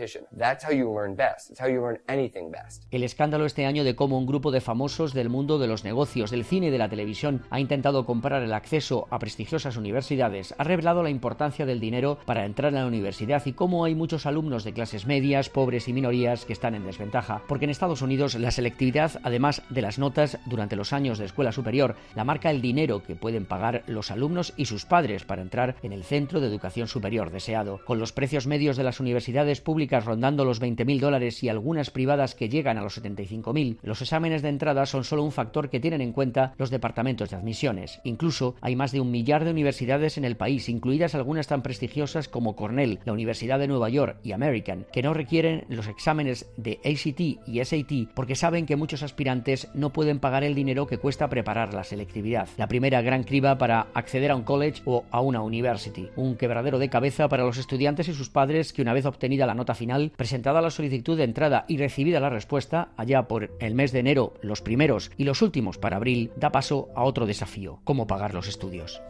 El 2.90 3.04
escándalo 3.04 3.46
este 3.46 3.66
año 3.66 3.84
de 3.84 3.96
cómo 3.96 4.18
un 4.18 4.26
grupo 4.26 4.50
de 4.50 4.60
famosos 4.60 5.12
del 5.14 5.28
mundo 5.28 5.58
de 5.58 5.66
los 5.66 5.84
negocios, 5.84 6.30
del 6.30 6.44
cine 6.44 6.68
y 6.68 6.70
de 6.70 6.78
la 6.78 6.88
televisión 6.88 7.42
ha 7.50 7.60
intentado 7.60 8.06
comprar 8.06 8.42
el 8.42 8.52
acceso 8.52 9.06
a 9.10 9.18
prestigiosas 9.18 9.76
universidades 9.76 10.54
ha 10.58 10.64
revelado 10.64 11.02
la 11.02 11.10
importancia 11.10 11.66
del 11.66 11.80
dinero 11.80 12.18
para 12.24 12.44
entrar 12.44 12.74
a 12.74 12.80
la 12.80 12.86
universidad 12.86 13.42
y 13.46 13.52
cómo 13.52 13.84
hay 13.84 13.94
muchos 13.94 14.26
alumnos 14.30 14.64
de 14.64 14.72
clases 14.72 15.06
medias, 15.06 15.50
pobres 15.50 15.88
y 15.88 15.92
minorías 15.92 16.44
que 16.44 16.52
están 16.52 16.74
en 16.74 16.86
desventaja, 16.86 17.42
porque 17.46 17.66
en 17.66 17.70
Estados 17.70 18.00
Unidos 18.00 18.34
la 18.36 18.50
selectividad, 18.50 19.20
además 19.22 19.62
de 19.68 19.82
las 19.82 19.98
notas 19.98 20.38
durante 20.46 20.76
los 20.76 20.92
años 20.92 21.18
de 21.18 21.26
escuela 21.26 21.52
superior, 21.52 21.96
la 22.14 22.24
marca 22.24 22.50
el 22.50 22.62
dinero 22.62 23.02
que 23.02 23.16
pueden 23.16 23.44
pagar 23.44 23.82
los 23.86 24.10
alumnos 24.10 24.54
y 24.56 24.64
sus 24.64 24.86
padres 24.86 25.24
para 25.24 25.42
entrar 25.42 25.76
en 25.82 25.92
el 25.92 26.04
centro 26.04 26.40
de 26.40 26.46
educación 26.46 26.88
superior 26.88 27.30
deseado. 27.30 27.80
Con 27.84 27.98
los 27.98 28.12
precios 28.12 28.46
medios 28.46 28.76
de 28.76 28.84
las 28.84 29.00
universidades 29.00 29.60
públicas 29.60 30.04
rondando 30.04 30.44
los 30.44 30.62
20.000 30.62 31.00
dólares 31.00 31.42
y 31.42 31.48
algunas 31.48 31.90
privadas 31.90 32.34
que 32.34 32.48
llegan 32.48 32.78
a 32.78 32.82
los 32.82 33.02
75.000, 33.02 33.78
los 33.82 34.00
exámenes 34.00 34.42
de 34.42 34.48
entrada 34.48 34.86
son 34.86 35.04
solo 35.04 35.24
un 35.24 35.32
factor 35.32 35.70
que 35.70 35.80
tienen 35.80 36.00
en 36.00 36.12
cuenta 36.12 36.54
los 36.56 36.70
departamentos 36.70 37.30
de 37.30 37.36
admisiones. 37.36 38.00
Incluso 38.04 38.54
hay 38.60 38.76
más 38.76 38.92
de 38.92 39.00
un 39.00 39.10
millar 39.10 39.44
de 39.44 39.50
universidades 39.50 40.16
en 40.18 40.24
el 40.24 40.36
país, 40.36 40.68
incluidas 40.68 41.14
algunas 41.14 41.46
tan 41.46 41.62
prestigiosas 41.62 42.28
como 42.28 42.56
Cornell, 42.56 43.00
la 43.04 43.12
Universidad 43.12 43.58
de 43.58 43.68
Nueva 43.68 43.88
York 43.88 44.19
y 44.22 44.32
American, 44.32 44.86
que 44.92 45.02
no 45.02 45.14
requieren 45.14 45.64
los 45.68 45.88
exámenes 45.88 46.50
de 46.56 46.80
ACT 46.84 47.48
y 47.48 47.64
SAT 47.64 48.12
porque 48.14 48.36
saben 48.36 48.66
que 48.66 48.76
muchos 48.76 49.02
aspirantes 49.02 49.68
no 49.74 49.92
pueden 49.92 50.20
pagar 50.20 50.44
el 50.44 50.54
dinero 50.54 50.86
que 50.86 50.98
cuesta 50.98 51.28
preparar 51.28 51.74
la 51.74 51.84
selectividad. 51.84 52.48
La 52.56 52.68
primera 52.68 53.02
gran 53.02 53.24
criba 53.24 53.58
para 53.58 53.88
acceder 53.94 54.30
a 54.30 54.36
un 54.36 54.42
college 54.42 54.82
o 54.84 55.04
a 55.10 55.20
una 55.20 55.42
university. 55.42 56.08
Un 56.16 56.36
quebradero 56.36 56.78
de 56.78 56.90
cabeza 56.90 57.28
para 57.28 57.44
los 57.44 57.58
estudiantes 57.58 58.08
y 58.08 58.14
sus 58.14 58.30
padres 58.30 58.72
que 58.72 58.82
una 58.82 58.92
vez 58.92 59.06
obtenida 59.06 59.46
la 59.46 59.54
nota 59.54 59.74
final, 59.74 60.12
presentada 60.16 60.60
la 60.60 60.70
solicitud 60.70 61.16
de 61.16 61.24
entrada 61.24 61.64
y 61.68 61.78
recibida 61.78 62.20
la 62.20 62.30
respuesta, 62.30 62.90
allá 62.96 63.28
por 63.28 63.50
el 63.60 63.74
mes 63.74 63.92
de 63.92 64.00
enero, 64.00 64.34
los 64.42 64.62
primeros 64.62 65.10
y 65.16 65.24
los 65.24 65.42
últimos 65.42 65.78
para 65.78 65.96
abril, 65.96 66.30
da 66.36 66.52
paso 66.52 66.88
a 66.94 67.04
otro 67.04 67.26
desafío, 67.26 67.80
cómo 67.84 68.06
pagar 68.06 68.34
los 68.34 68.48
estudios. 68.48 69.00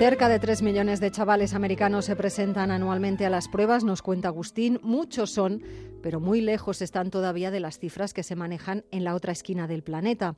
Cerca 0.00 0.30
de 0.30 0.38
3 0.38 0.62
millones 0.62 0.98
de 1.00 1.10
chavales 1.10 1.52
americanos 1.52 2.06
se 2.06 2.16
presentan 2.16 2.70
anualmente 2.70 3.26
a 3.26 3.28
las 3.28 3.48
pruebas, 3.48 3.84
nos 3.84 4.00
cuenta 4.00 4.28
Agustín. 4.28 4.80
Muchos 4.82 5.30
son, 5.30 5.62
pero 6.02 6.20
muy 6.20 6.40
lejos 6.40 6.80
están 6.80 7.10
todavía 7.10 7.50
de 7.50 7.60
las 7.60 7.78
cifras 7.78 8.14
que 8.14 8.22
se 8.22 8.34
manejan 8.34 8.86
en 8.92 9.04
la 9.04 9.14
otra 9.14 9.32
esquina 9.32 9.66
del 9.66 9.82
planeta. 9.82 10.36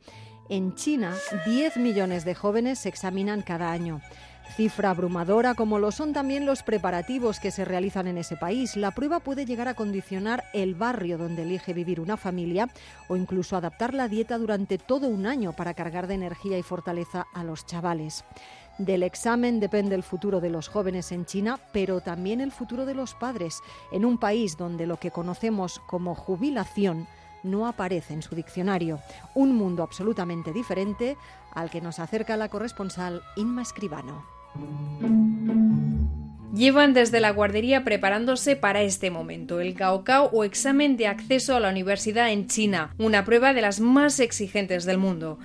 En 0.48 0.74
China, 0.74 1.14
10 1.46 1.76
millones 1.76 2.24
de 2.24 2.34
jóvenes 2.34 2.80
se 2.80 2.88
examinan 2.88 3.42
cada 3.42 3.70
año. 3.70 4.00
Cifra 4.56 4.90
abrumadora 4.90 5.54
como 5.54 5.78
lo 5.78 5.92
son 5.92 6.12
también 6.12 6.44
los 6.44 6.64
preparativos 6.64 7.38
que 7.38 7.52
se 7.52 7.64
realizan 7.64 8.08
en 8.08 8.18
ese 8.18 8.36
país. 8.36 8.76
La 8.76 8.90
prueba 8.90 9.20
puede 9.20 9.46
llegar 9.46 9.68
a 9.68 9.74
condicionar 9.74 10.42
el 10.52 10.74
barrio 10.74 11.16
donde 11.16 11.42
elige 11.42 11.72
vivir 11.72 12.00
una 12.00 12.16
familia 12.16 12.68
o 13.08 13.16
incluso 13.16 13.56
adaptar 13.56 13.94
la 13.94 14.08
dieta 14.08 14.38
durante 14.38 14.76
todo 14.76 15.06
un 15.06 15.24
año 15.24 15.54
para 15.54 15.72
cargar 15.72 16.08
de 16.08 16.14
energía 16.14 16.58
y 16.58 16.62
fortaleza 16.62 17.26
a 17.32 17.44
los 17.44 17.64
chavales. 17.64 18.24
Del 18.78 19.02
examen 19.02 19.60
depende 19.60 19.94
el 19.94 20.02
futuro 20.02 20.40
de 20.40 20.50
los 20.50 20.68
jóvenes 20.68 21.12
en 21.12 21.26
China, 21.26 21.58
pero 21.72 22.00
también 22.00 22.40
el 22.40 22.52
futuro 22.52 22.86
de 22.86 22.94
los 22.94 23.14
padres, 23.14 23.60
en 23.92 24.04
un 24.04 24.18
país 24.18 24.56
donde 24.56 24.86
lo 24.86 24.98
que 24.98 25.10
conocemos 25.10 25.80
como 25.86 26.14
jubilación 26.14 27.06
no 27.42 27.66
aparece 27.66 28.14
en 28.14 28.22
su 28.22 28.34
diccionario. 28.34 29.00
Un 29.34 29.54
mundo 29.54 29.82
absolutamente 29.82 30.52
diferente 30.52 31.16
al 31.52 31.70
que 31.70 31.80
nos 31.80 31.98
acerca 31.98 32.36
la 32.36 32.48
corresponsal 32.48 33.22
Inma 33.36 33.62
Escribano. 33.62 34.24
Llevan 36.54 36.92
desde 36.92 37.20
la 37.20 37.30
guardería 37.30 37.82
preparándose 37.82 38.56
para 38.56 38.82
este 38.82 39.10
momento, 39.10 39.58
el 39.60 39.72
Gaokao 39.72 40.28
o 40.32 40.44
examen 40.44 40.98
de 40.98 41.06
acceso 41.06 41.56
a 41.56 41.60
la 41.60 41.70
universidad 41.70 42.30
en 42.30 42.46
China, 42.46 42.94
una 42.98 43.24
prueba 43.24 43.54
de 43.54 43.62
las 43.62 43.80
más 43.80 44.20
exigentes 44.20 44.84
del 44.84 44.98
mundo. 44.98 45.38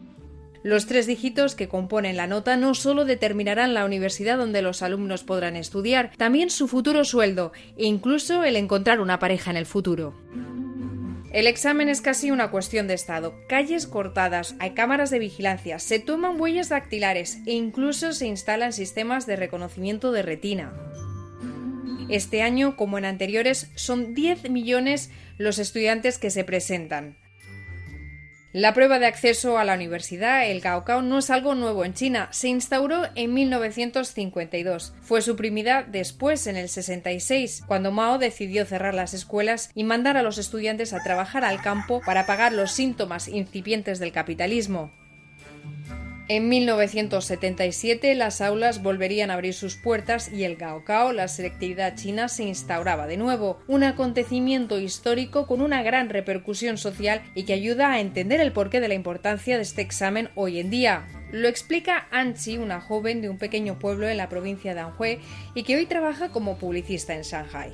Los 0.63 0.85
tres 0.85 1.07
dígitos 1.07 1.55
que 1.55 1.67
componen 1.67 2.17
la 2.17 2.27
nota 2.27 2.57
no 2.57 2.73
solo 2.73 3.05
determinarán 3.05 3.73
la 3.73 3.85
universidad 3.85 4.37
donde 4.37 4.61
los 4.61 4.81
alumnos 4.81 5.23
podrán 5.23 5.55
estudiar, 5.55 6.11
también 6.17 6.49
su 6.49 6.67
futuro 6.67 7.05
sueldo 7.05 7.51
e 7.77 7.85
incluso 7.85 8.43
el 8.43 8.55
encontrar 8.55 8.99
una 8.99 9.19
pareja 9.19 9.51
en 9.51 9.57
el 9.57 9.65
futuro. 9.65 10.13
El 11.31 11.45
examen 11.45 11.89
es 11.89 12.01
casi 12.01 12.31
una 12.31 12.51
cuestión 12.51 12.87
de 12.87 12.93
estado. 12.93 13.35
Calles 13.47 13.85
cortadas, 13.85 14.55
hay 14.59 14.71
cámaras 14.71 15.09
de 15.09 15.19
vigilancia, 15.19 15.77
se 15.77 15.99
toman 15.99 16.39
huellas 16.39 16.69
dactilares 16.69 17.39
e 17.45 17.51
incluso 17.51 18.13
se 18.13 18.27
instalan 18.27 18.73
sistemas 18.73 19.25
de 19.25 19.35
reconocimiento 19.35 20.11
de 20.11 20.21
retina. 20.21 20.73
Este 22.09 22.41
año, 22.41 22.77
como 22.77 22.97
en 22.97 23.05
anteriores, 23.05 23.69
son 23.75 24.13
10 24.13 24.49
millones 24.49 25.11
los 25.37 25.59
estudiantes 25.59 26.17
que 26.17 26.29
se 26.29 26.45
presentan. 26.45 27.17
La 28.57 28.73
prueba 28.73 28.97
de 28.97 29.05
acceso 29.05 29.59
a 29.59 29.63
la 29.63 29.75
universidad, 29.75 30.49
el 30.49 30.61
Gaokao, 30.61 31.03
no 31.03 31.19
es 31.19 31.29
algo 31.29 31.53
nuevo 31.53 31.85
en 31.85 31.93
China. 31.93 32.27
Se 32.31 32.47
instauró 32.47 33.03
en 33.13 33.35
1952. 33.35 34.95
Fue 34.99 35.21
suprimida 35.21 35.83
después, 35.83 36.47
en 36.47 36.57
el 36.57 36.67
66, 36.67 37.65
cuando 37.67 37.91
Mao 37.91 38.17
decidió 38.17 38.65
cerrar 38.65 38.95
las 38.95 39.13
escuelas 39.13 39.69
y 39.75 39.83
mandar 39.83 40.17
a 40.17 40.23
los 40.23 40.39
estudiantes 40.39 40.93
a 40.93 41.03
trabajar 41.03 41.45
al 41.45 41.61
campo 41.61 42.01
para 42.03 42.25
pagar 42.25 42.51
los 42.51 42.71
síntomas 42.71 43.27
incipientes 43.27 43.99
del 43.99 44.11
capitalismo. 44.11 44.91
En 46.29 46.49
1977 46.49 48.13
las 48.13 48.41
aulas 48.41 48.83
volverían 48.83 49.31
a 49.31 49.35
abrir 49.35 49.53
sus 49.53 49.77
puertas 49.77 50.29
y 50.29 50.43
el 50.43 50.57
Gaokao, 50.57 51.13
la 51.13 51.29
selectividad 51.29 51.95
china, 51.95 52.27
se 52.27 52.43
instauraba 52.43 53.07
de 53.07 53.15
nuevo, 53.15 53.59
un 53.67 53.85
acontecimiento 53.85 54.77
histórico 54.77 55.47
con 55.47 55.61
una 55.61 55.83
gran 55.83 56.09
repercusión 56.09 56.77
social 56.77 57.21
y 57.33 57.43
que 57.43 57.53
ayuda 57.53 57.93
a 57.93 58.01
entender 58.01 58.41
el 58.41 58.51
porqué 58.51 58.81
de 58.81 58.89
la 58.89 58.93
importancia 58.93 59.55
de 59.55 59.63
este 59.63 59.81
examen 59.81 60.29
hoy 60.35 60.59
en 60.59 60.69
día. 60.69 61.07
Lo 61.31 61.49
explica 61.49 62.07
Anchi, 62.11 62.57
una 62.57 62.79
joven 62.79 63.21
de 63.21 63.29
un 63.29 63.37
pequeño 63.37 63.77
pueblo 63.79 64.07
en 64.07 64.15
la 64.15 64.29
provincia 64.29 64.73
de 64.73 64.79
Anhui 64.79 65.19
y 65.55 65.63
que 65.63 65.75
hoy 65.75 65.85
trabaja 65.85 66.29
como 66.29 66.57
publicista 66.57 67.13
en 67.13 67.23
Shanghai. 67.23 67.73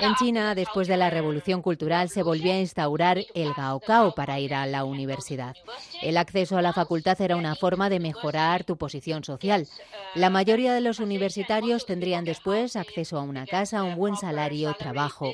En 0.00 0.14
China, 0.16 0.56
después 0.56 0.88
de 0.88 0.96
la 0.96 1.08
revolución 1.08 1.62
cultural, 1.62 2.08
se 2.08 2.24
volvió 2.24 2.52
a 2.52 2.58
instaurar 2.58 3.18
el 3.34 3.52
Gaokao 3.54 4.14
para 4.16 4.40
ir 4.40 4.54
a 4.54 4.66
la 4.66 4.84
universidad. 4.84 5.54
El 6.02 6.16
acceso 6.16 6.58
a 6.58 6.62
la 6.62 6.72
facultad 6.72 7.20
era 7.20 7.36
una 7.36 7.54
forma 7.54 7.88
de 7.90 8.00
mejorar 8.00 8.64
tu 8.64 8.76
posición 8.76 9.22
social. 9.22 9.68
La 10.16 10.30
mayoría 10.30 10.74
de 10.74 10.80
los 10.80 10.98
universitarios 10.98 11.86
tendrían 11.86 12.24
después 12.24 12.74
acceso 12.74 13.18
a 13.18 13.22
una 13.22 13.46
casa, 13.46 13.84
un 13.84 13.94
buen 13.94 14.16
salario, 14.16 14.74
trabajo. 14.74 15.32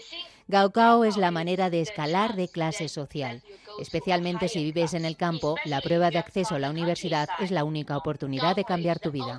Gaokao 0.50 1.04
es 1.04 1.16
la 1.16 1.30
manera 1.30 1.70
de 1.70 1.80
escalar 1.80 2.34
de 2.34 2.48
clase 2.48 2.88
social. 2.88 3.40
Especialmente 3.80 4.48
si 4.48 4.62
vives 4.62 4.94
en 4.94 5.04
el 5.04 5.16
campo, 5.16 5.56
la 5.64 5.80
prueba 5.80 6.10
de 6.10 6.18
acceso 6.18 6.54
a 6.54 6.58
la 6.58 6.70
universidad 6.70 7.28
es 7.40 7.50
la 7.50 7.64
única 7.64 7.96
oportunidad 7.96 8.54
de 8.54 8.64
cambiar 8.64 8.98
tu 8.98 9.10
vida. 9.10 9.38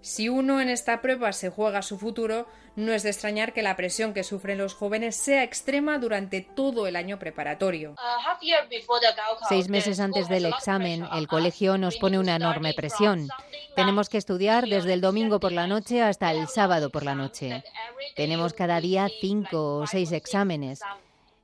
Si 0.00 0.28
uno 0.28 0.60
en 0.60 0.68
esta 0.68 1.00
prueba 1.00 1.32
se 1.32 1.50
juega 1.50 1.82
su 1.82 1.98
futuro, 1.98 2.46
no 2.76 2.92
es 2.92 3.02
de 3.02 3.10
extrañar 3.10 3.52
que 3.52 3.62
la 3.62 3.76
presión 3.76 4.14
que 4.14 4.24
sufren 4.24 4.58
los 4.58 4.74
jóvenes 4.74 5.16
sea 5.16 5.42
extrema 5.42 5.98
durante 5.98 6.40
todo 6.40 6.86
el 6.86 6.96
año 6.96 7.18
preparatorio. 7.18 7.94
Seis 9.48 9.68
meses 9.68 10.00
antes 10.00 10.28
del 10.28 10.46
examen, 10.46 11.06
el 11.12 11.26
colegio 11.28 11.78
nos 11.78 11.96
pone 11.96 12.18
una 12.18 12.36
enorme 12.36 12.74
presión. 12.74 13.28
Tenemos 13.76 14.08
que 14.08 14.18
estudiar 14.18 14.66
desde 14.66 14.92
el 14.92 15.00
domingo 15.00 15.40
por 15.40 15.52
la 15.52 15.66
noche 15.66 16.02
hasta 16.02 16.30
el 16.32 16.48
sábado 16.48 16.90
por 16.90 17.04
la 17.04 17.14
noche. 17.14 17.62
Tenemos 18.16 18.52
cada 18.52 18.80
día 18.80 19.08
cinco 19.20 19.78
o 19.78 19.86
seis 19.86 20.12
exámenes. 20.12 20.80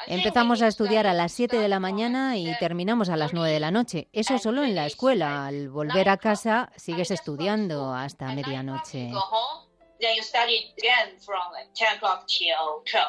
Empezamos 0.07 0.63
a 0.63 0.69
estudiar 0.69 1.07
a 1.07 1.15
las 1.15 1.33
7 1.33 1.59
de 1.59 1.69
la 1.69 1.81
mañana 1.81 2.37
y 2.37 2.57
terminamos 2.59 3.09
a 3.09 3.17
las 3.17 3.33
9 3.33 3.51
de 3.51 3.61
la 3.61 3.71
noche. 3.71 4.09
Eso 4.13 4.39
solo 4.39 4.63
en 4.65 4.75
la 4.75 4.87
escuela. 4.87 5.47
Al 5.47 5.69
volver 5.69 6.09
a 6.09 6.17
casa 6.17 6.71
sigues 6.77 7.11
estudiando 7.11 7.93
hasta 7.93 8.33
medianoche. 8.33 9.11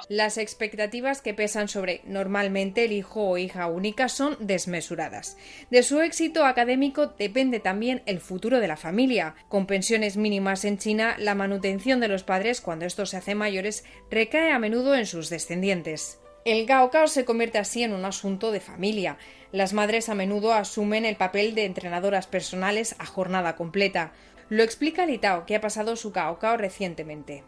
Las 0.10 0.38
expectativas 0.38 1.22
que 1.22 1.34
pesan 1.34 1.68
sobre 1.68 2.02
normalmente 2.06 2.86
el 2.86 2.94
hijo 2.94 3.30
o 3.30 3.38
hija 3.38 3.68
única 3.68 4.10
son 4.10 4.38
desmesuradas. 4.40 5.38
De 5.70 5.84
su 5.84 6.00
éxito 6.00 6.46
académico 6.46 7.08
depende 7.08 7.60
también 7.60 8.04
el 8.06 8.22
futuro 8.22 8.60
de 8.60 8.68
la 8.70 8.78
familia. 8.78 9.36
Con 9.50 9.68
pensiones 9.68 10.18
mínimas 10.18 10.66
en 10.66 10.78
China, 10.78 11.16
la 11.20 11.36
manutención 11.36 12.00
de 12.00 12.08
los 12.08 12.24
padres 12.24 12.62
cuando 12.62 12.86
estos 12.86 13.12
se 13.12 13.18
hacen 13.18 13.38
mayores 13.38 13.84
recae 14.10 14.52
a 14.52 14.60
menudo 14.60 14.96
en 14.96 15.06
sus 15.06 15.30
descendientes. 15.30 16.22
El 16.48 16.66
gaokao 16.66 17.10
se 17.10 17.26
convierte 17.26 17.58
así 17.58 17.84
en 17.84 17.92
un 17.92 18.06
asunto 18.06 18.54
de 18.54 18.62
familia. 18.62 19.18
Las 19.52 19.74
madres 19.74 20.08
a 20.08 20.16
menudo 20.16 20.54
asumen 20.54 21.04
el 21.04 21.18
papel 21.18 21.56
de 21.56 21.66
entrenadoras 21.66 22.26
personales 22.26 22.96
a 23.00 23.06
jornada 23.06 23.58
completa. 23.58 24.14
Lo 24.48 24.64
explica 24.64 25.06
Litao, 25.06 25.46
que 25.46 25.58
ha 25.58 25.60
pasado 25.60 25.98
su 25.98 26.14
gaokao 26.14 26.56
recientemente. 26.56 27.44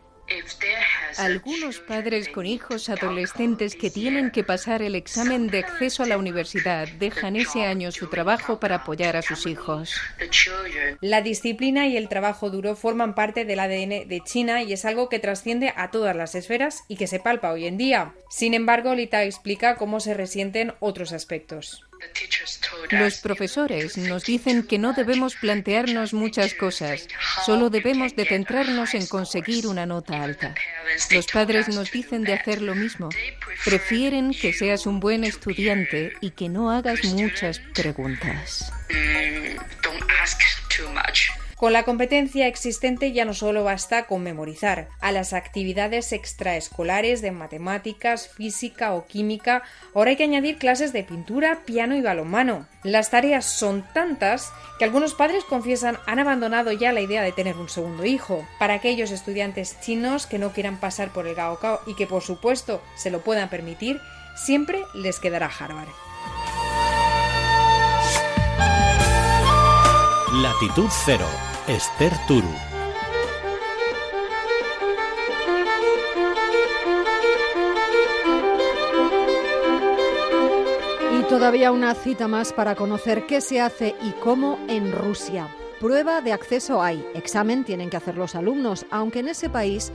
Algunos 1.18 1.80
padres 1.80 2.30
con 2.30 2.46
hijos 2.46 2.90
adolescentes 2.90 3.76
que 3.76 3.90
tienen 3.90 4.32
que 4.32 4.44
pasar 4.44 4.82
el 4.82 4.96
examen 4.96 5.48
de 5.48 5.60
acceso 5.60 6.04
a 6.04 6.06
la 6.06 6.18
universidad 6.18 6.88
dejan 7.00 7.36
ese 7.36 7.66
año 7.66 7.92
su 7.92 8.08
trabajo 8.08 8.60
para 8.60 8.78
apoyar 8.78 9.18
a 9.18 9.22
sus 9.22 9.46
hijos. 9.46 9.94
La 11.02 11.22
disciplina 11.22 11.88
y 11.88 11.98
el 11.98 12.10
trabajo 12.10 12.50
duro 12.50 12.76
forman 12.76 13.16
parte 13.16 13.44
del 13.46 13.60
ADN 13.60 14.08
de 14.08 14.22
China 14.24 14.64
y 14.64 14.74
es 14.74 14.86
algo 14.86 15.10
que 15.10 15.20
trasciende 15.20 15.74
a 15.76 15.92
todas 15.92 16.16
las 16.16 16.36
esferas 16.36 16.84
y 16.88 16.96
que 16.96 17.08
se 17.08 17.20
palpa 17.20 17.52
hoy 17.52 17.66
en 17.66 17.78
día. 17.78 18.14
Sin 18.30 18.54
embargo, 18.54 18.96
Lita 18.96 19.24
explica 19.24 19.76
cómo 19.76 20.00
se 20.00 20.14
resienten 20.14 20.74
otros 20.80 21.12
aspectos. 21.12 21.88
Los 22.91 23.20
profesores 23.20 23.98
nos 23.98 24.24
dicen 24.24 24.63
que 24.63 24.77
no 24.77 24.94
debemos 24.94 25.36
plantearnos 25.36 26.13
muchas 26.13 26.53
cosas, 26.53 27.08
solo 27.46 27.70
debemos 27.70 28.15
de 28.15 28.25
centrarnos 28.25 28.94
en 28.94 29.06
conseguir 29.08 29.68
una 29.68 29.86
nota 29.86 30.24
alta. 30.24 30.56
Los 31.12 31.27
padres 31.27 31.68
nos 31.70 31.91
dicen 31.91 32.24
de 32.24 32.34
hacer 32.34 32.62
lo 32.62 32.75
mismo. 32.75 33.10
Prefieren 33.63 34.32
que 34.32 34.53
seas 34.53 34.86
un 34.86 35.00
buen 35.00 35.24
estudiante 35.24 36.13
y 36.22 36.32
que 36.32 36.50
no 36.50 36.72
hagas 36.72 37.03
muchas 37.06 37.60
preguntas. 37.74 38.72
Con 41.60 41.74
la 41.74 41.84
competencia 41.84 42.48
existente 42.48 43.12
ya 43.12 43.25
no 43.25 43.34
solo 43.34 43.66
basta 43.66 44.06
con 44.06 44.24
memorizar. 44.24 44.88
A 45.01 45.12
las 45.12 45.34
actividades 45.34 46.13
extraescolares 46.13 47.22
de 47.22 47.32
matemáticas, 47.32 48.30
física 48.30 48.94
o 48.94 49.06
química, 49.08 49.63
ahora 49.94 50.12
hay 50.12 50.16
que 50.16 50.24
añadir 50.24 50.58
clases 50.58 50.94
de 50.94 51.04
pintura, 51.04 51.66
piano 51.66 51.98
y 51.98 52.01
balonmano. 52.01 52.66
Las 52.84 53.10
tareas 53.10 53.44
son 53.44 53.84
tantas 53.94 54.54
que 54.78 54.86
algunos 54.86 55.16
padres 55.16 55.44
confiesan 55.44 55.98
han 56.08 56.20
abandonado 56.20 56.72
ya 56.72 56.94
la 56.94 57.01
idea 57.01 57.24
de 57.24 57.34
tener 57.34 57.58
un 57.58 57.68
segundo 57.68 58.06
hijo. 58.06 58.48
Para 58.58 58.75
aquellos 58.75 59.12
estudiantes 59.12 59.82
chinos 59.82 60.28
que 60.28 60.39
no 60.39 60.54
quieran 60.54 60.80
pasar 60.80 61.12
por 61.12 61.28
el 61.28 61.36
Gaokao 61.36 61.82
y 61.86 61.96
que 61.96 62.08
por 62.08 62.24
supuesto 62.24 62.82
se 62.96 63.12
lo 63.12 63.20
puedan 63.20 63.50
permitir, 63.50 64.00
siempre 64.38 64.82
les 64.94 65.20
quedará 65.20 65.48
Harvard. 65.48 65.89
Latitud 70.32 70.90
Cero, 71.06 71.26
Esther 71.68 72.14
Turu. 72.28 72.48
Y 81.20 81.24
todavía 81.24 81.72
una 81.72 81.96
cita 81.96 82.28
más 82.28 82.54
para 82.54 82.76
conocer 82.76 83.26
qué 83.26 83.42
se 83.42 83.60
hace 83.60 83.96
y 84.04 84.12
cómo 84.12 84.60
en 84.68 84.92
Rusia. 84.92 85.48
Prueba 85.80 86.22
de 86.22 86.32
acceso 86.32 86.84
hay, 86.84 87.04
examen 87.16 87.64
tienen 87.64 87.90
que 87.90 87.98
hacer 87.98 88.16
los 88.16 88.36
alumnos, 88.36 88.86
aunque 88.92 89.20
en 89.20 89.30
ese 89.30 89.50
país 89.50 89.92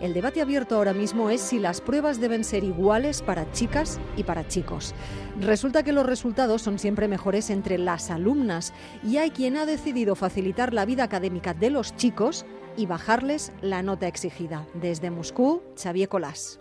el 0.00 0.14
debate 0.14 0.42
abierto 0.42 0.76
ahora 0.76 0.92
mismo 0.92 1.30
es 1.30 1.40
si 1.40 1.58
las 1.58 1.80
pruebas 1.80 2.20
deben 2.20 2.44
ser 2.44 2.64
iguales 2.64 3.22
para 3.22 3.50
chicas 3.52 3.98
y 4.16 4.24
para 4.24 4.46
chicos. 4.46 4.94
Resulta 5.40 5.82
que 5.82 5.92
los 5.92 6.06
resultados 6.06 6.62
son 6.62 6.78
siempre 6.78 7.08
mejores 7.08 7.50
entre 7.50 7.78
las 7.78 8.10
alumnas 8.10 8.72
y 9.02 9.16
hay 9.16 9.30
quien 9.30 9.56
ha 9.56 9.66
decidido 9.66 10.14
facilitar 10.14 10.74
la 10.74 10.84
vida 10.84 11.04
académica 11.04 11.54
de 11.54 11.70
los 11.70 11.96
chicos 11.96 12.44
y 12.76 12.86
bajarles 12.86 13.52
la 13.62 13.82
nota 13.82 14.06
exigida. 14.06 14.66
Desde 14.74 15.10
Moscú, 15.10 15.62
Xavier 15.76 16.08
Colás. 16.08 16.60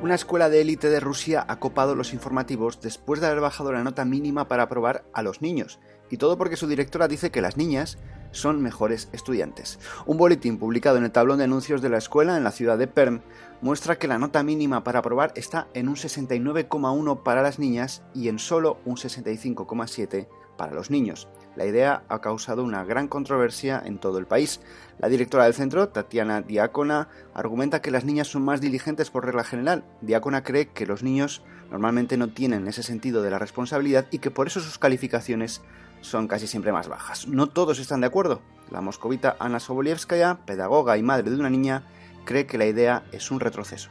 Una 0.00 0.14
escuela 0.14 0.48
de 0.48 0.60
élite 0.60 0.90
de 0.90 1.00
Rusia 1.00 1.44
ha 1.48 1.58
copado 1.58 1.96
los 1.96 2.12
informativos 2.12 2.80
después 2.80 3.20
de 3.20 3.26
haber 3.26 3.40
bajado 3.40 3.72
la 3.72 3.82
nota 3.82 4.04
mínima 4.04 4.46
para 4.46 4.62
aprobar 4.62 5.04
a 5.12 5.22
los 5.22 5.42
niños. 5.42 5.80
Y 6.08 6.18
todo 6.18 6.38
porque 6.38 6.56
su 6.56 6.68
directora 6.68 7.08
dice 7.08 7.32
que 7.32 7.42
las 7.42 7.56
niñas 7.56 7.98
son 8.30 8.62
mejores 8.62 9.08
estudiantes. 9.12 9.80
Un 10.06 10.16
boletín 10.16 10.58
publicado 10.58 10.98
en 10.98 11.04
el 11.04 11.10
tablón 11.10 11.38
de 11.38 11.44
anuncios 11.44 11.82
de 11.82 11.88
la 11.88 11.98
escuela 11.98 12.36
en 12.36 12.44
la 12.44 12.52
ciudad 12.52 12.78
de 12.78 12.86
Perm 12.86 13.22
muestra 13.60 13.98
que 13.98 14.06
la 14.06 14.20
nota 14.20 14.44
mínima 14.44 14.84
para 14.84 15.00
aprobar 15.00 15.32
está 15.34 15.66
en 15.74 15.88
un 15.88 15.96
69,1 15.96 17.24
para 17.24 17.42
las 17.42 17.58
niñas 17.58 18.04
y 18.14 18.28
en 18.28 18.38
solo 18.38 18.78
un 18.84 18.96
65,7 18.96 20.28
para 20.56 20.74
los 20.74 20.90
niños. 20.92 21.28
La 21.58 21.66
idea 21.66 22.04
ha 22.08 22.20
causado 22.20 22.62
una 22.62 22.84
gran 22.84 23.08
controversia 23.08 23.82
en 23.84 23.98
todo 23.98 24.18
el 24.18 24.26
país. 24.26 24.60
La 25.00 25.08
directora 25.08 25.42
del 25.42 25.54
centro, 25.54 25.88
Tatiana 25.88 26.40
Diácona, 26.40 27.08
argumenta 27.34 27.82
que 27.82 27.90
las 27.90 28.04
niñas 28.04 28.28
son 28.28 28.44
más 28.44 28.60
diligentes 28.60 29.10
por 29.10 29.26
regla 29.26 29.42
general. 29.42 29.82
Diácona 30.00 30.44
cree 30.44 30.68
que 30.68 30.86
los 30.86 31.02
niños 31.02 31.42
normalmente 31.68 32.16
no 32.16 32.28
tienen 32.28 32.68
ese 32.68 32.84
sentido 32.84 33.22
de 33.22 33.30
la 33.30 33.40
responsabilidad 33.40 34.06
y 34.12 34.20
que 34.20 34.30
por 34.30 34.46
eso 34.46 34.60
sus 34.60 34.78
calificaciones 34.78 35.60
son 36.00 36.28
casi 36.28 36.46
siempre 36.46 36.70
más 36.70 36.86
bajas. 36.86 37.26
No 37.26 37.48
todos 37.48 37.80
están 37.80 38.02
de 38.02 38.06
acuerdo. 38.06 38.40
La 38.70 38.80
moscovita 38.80 39.36
Ana 39.40 39.58
Sobolievskaya, 39.58 40.38
pedagoga 40.46 40.96
y 40.96 41.02
madre 41.02 41.28
de 41.28 41.40
una 41.40 41.50
niña, 41.50 41.82
cree 42.24 42.46
que 42.46 42.56
la 42.56 42.66
idea 42.66 43.02
es 43.10 43.32
un 43.32 43.40
retroceso. 43.40 43.90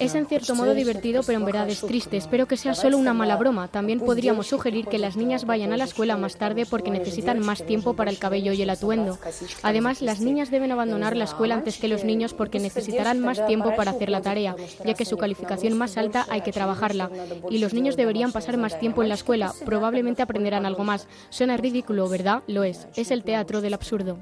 Es 0.00 0.14
en 0.14 0.26
cierto 0.26 0.54
modo 0.54 0.74
divertido, 0.74 1.22
pero 1.24 1.38
en 1.38 1.44
verdad 1.44 1.68
es 1.68 1.80
triste. 1.80 2.16
Espero 2.16 2.46
que 2.46 2.56
sea 2.56 2.74
solo 2.74 2.98
una 2.98 3.14
mala 3.14 3.36
broma. 3.36 3.68
También 3.68 4.00
podríamos 4.00 4.46
sugerir 4.48 4.86
que 4.86 4.98
las 4.98 5.16
niñas 5.16 5.44
vayan 5.44 5.72
a 5.72 5.76
la 5.76 5.84
escuela 5.84 6.16
más 6.16 6.36
tarde 6.36 6.66
porque 6.66 6.90
necesitan 6.90 7.40
más 7.40 7.64
tiempo 7.64 7.94
para 7.94 8.10
el 8.10 8.18
cabello 8.18 8.52
y 8.52 8.62
el 8.62 8.70
atuendo. 8.70 9.18
Además, 9.62 10.02
las 10.02 10.20
niñas 10.20 10.50
deben 10.50 10.72
abandonar 10.72 11.16
la 11.16 11.24
escuela 11.24 11.54
antes 11.54 11.78
que 11.78 11.88
los 11.88 12.04
niños 12.04 12.34
porque 12.34 12.60
necesitarán 12.60 13.20
más 13.20 13.44
tiempo 13.46 13.74
para 13.74 13.92
hacer 13.92 14.10
la 14.10 14.20
tarea, 14.20 14.54
ya 14.84 14.94
que 14.94 15.04
su 15.04 15.16
calificación 15.16 15.76
más 15.76 15.96
alta 15.96 16.26
hay 16.28 16.42
que 16.42 16.52
trabajarla. 16.52 17.10
Y 17.50 17.58
los 17.58 17.74
niños 17.74 17.96
deberían 17.96 18.32
pasar 18.32 18.56
más 18.56 18.78
tiempo 18.78 19.02
en 19.02 19.08
la 19.08 19.14
escuela. 19.14 19.54
Probablemente 19.64 20.22
aprenderán 20.22 20.66
algo 20.66 20.84
más. 20.84 21.08
Suena 21.30 21.56
ridículo, 21.56 22.08
¿verdad? 22.08 22.42
Lo 22.46 22.64
es. 22.64 22.86
Es 22.94 23.10
el 23.10 23.24
teatro 23.24 23.60
del 23.60 23.74
absurdo. 23.74 24.18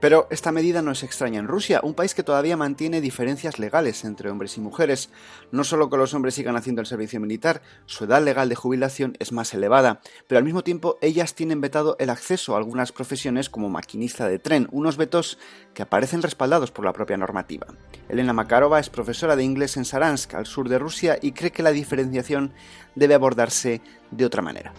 Pero 0.00 0.26
esta 0.30 0.52
medida 0.52 0.82
no 0.82 0.90
es 0.90 1.02
extraña 1.02 1.38
en 1.38 1.48
Rusia, 1.48 1.80
un 1.82 1.94
país 1.94 2.14
que 2.14 2.22
todavía 2.22 2.56
mantiene 2.56 3.00
diferencias 3.00 3.58
legales 3.58 4.04
entre 4.04 4.30
hombres 4.30 4.56
y 4.56 4.60
mujeres. 4.60 5.10
No 5.50 5.64
solo 5.64 5.88
que 5.88 5.96
los 5.96 6.14
hombres 6.14 6.34
sigan 6.34 6.56
haciendo 6.56 6.80
el 6.80 6.86
servicio 6.86 7.20
militar, 7.20 7.62
su 7.86 8.04
edad 8.04 8.22
legal 8.22 8.48
de 8.48 8.54
jubilación 8.54 9.16
es 9.18 9.32
más 9.32 9.54
elevada, 9.54 10.00
pero 10.26 10.38
al 10.38 10.44
mismo 10.44 10.62
tiempo 10.62 10.98
ellas 11.00 11.34
tienen 11.34 11.60
vetado 11.60 11.96
el 11.98 12.10
acceso 12.10 12.54
a 12.54 12.58
algunas 12.58 12.92
profesiones 12.92 13.48
como 13.48 13.68
maquinista 13.68 14.28
de 14.28 14.38
tren, 14.38 14.68
unos 14.72 14.96
vetos 14.96 15.38
que 15.74 15.82
aparecen 15.82 16.22
respaldados 16.22 16.70
por 16.70 16.84
la 16.84 16.92
propia 16.92 17.16
normativa. 17.16 17.66
Elena 18.08 18.32
Makarova 18.32 18.80
es 18.80 18.90
profesora 18.90 19.36
de 19.36 19.44
inglés 19.44 19.76
en 19.76 19.84
Saransk, 19.84 20.34
al 20.34 20.46
sur 20.46 20.68
de 20.68 20.78
Rusia, 20.78 21.18
y 21.20 21.32
cree 21.32 21.52
que 21.52 21.62
la 21.62 21.72
diferenciación 21.72 22.52
debe 22.94 23.14
abordarse 23.14 23.80
de 24.10 24.24
otra 24.24 24.42
manera. 24.42 24.72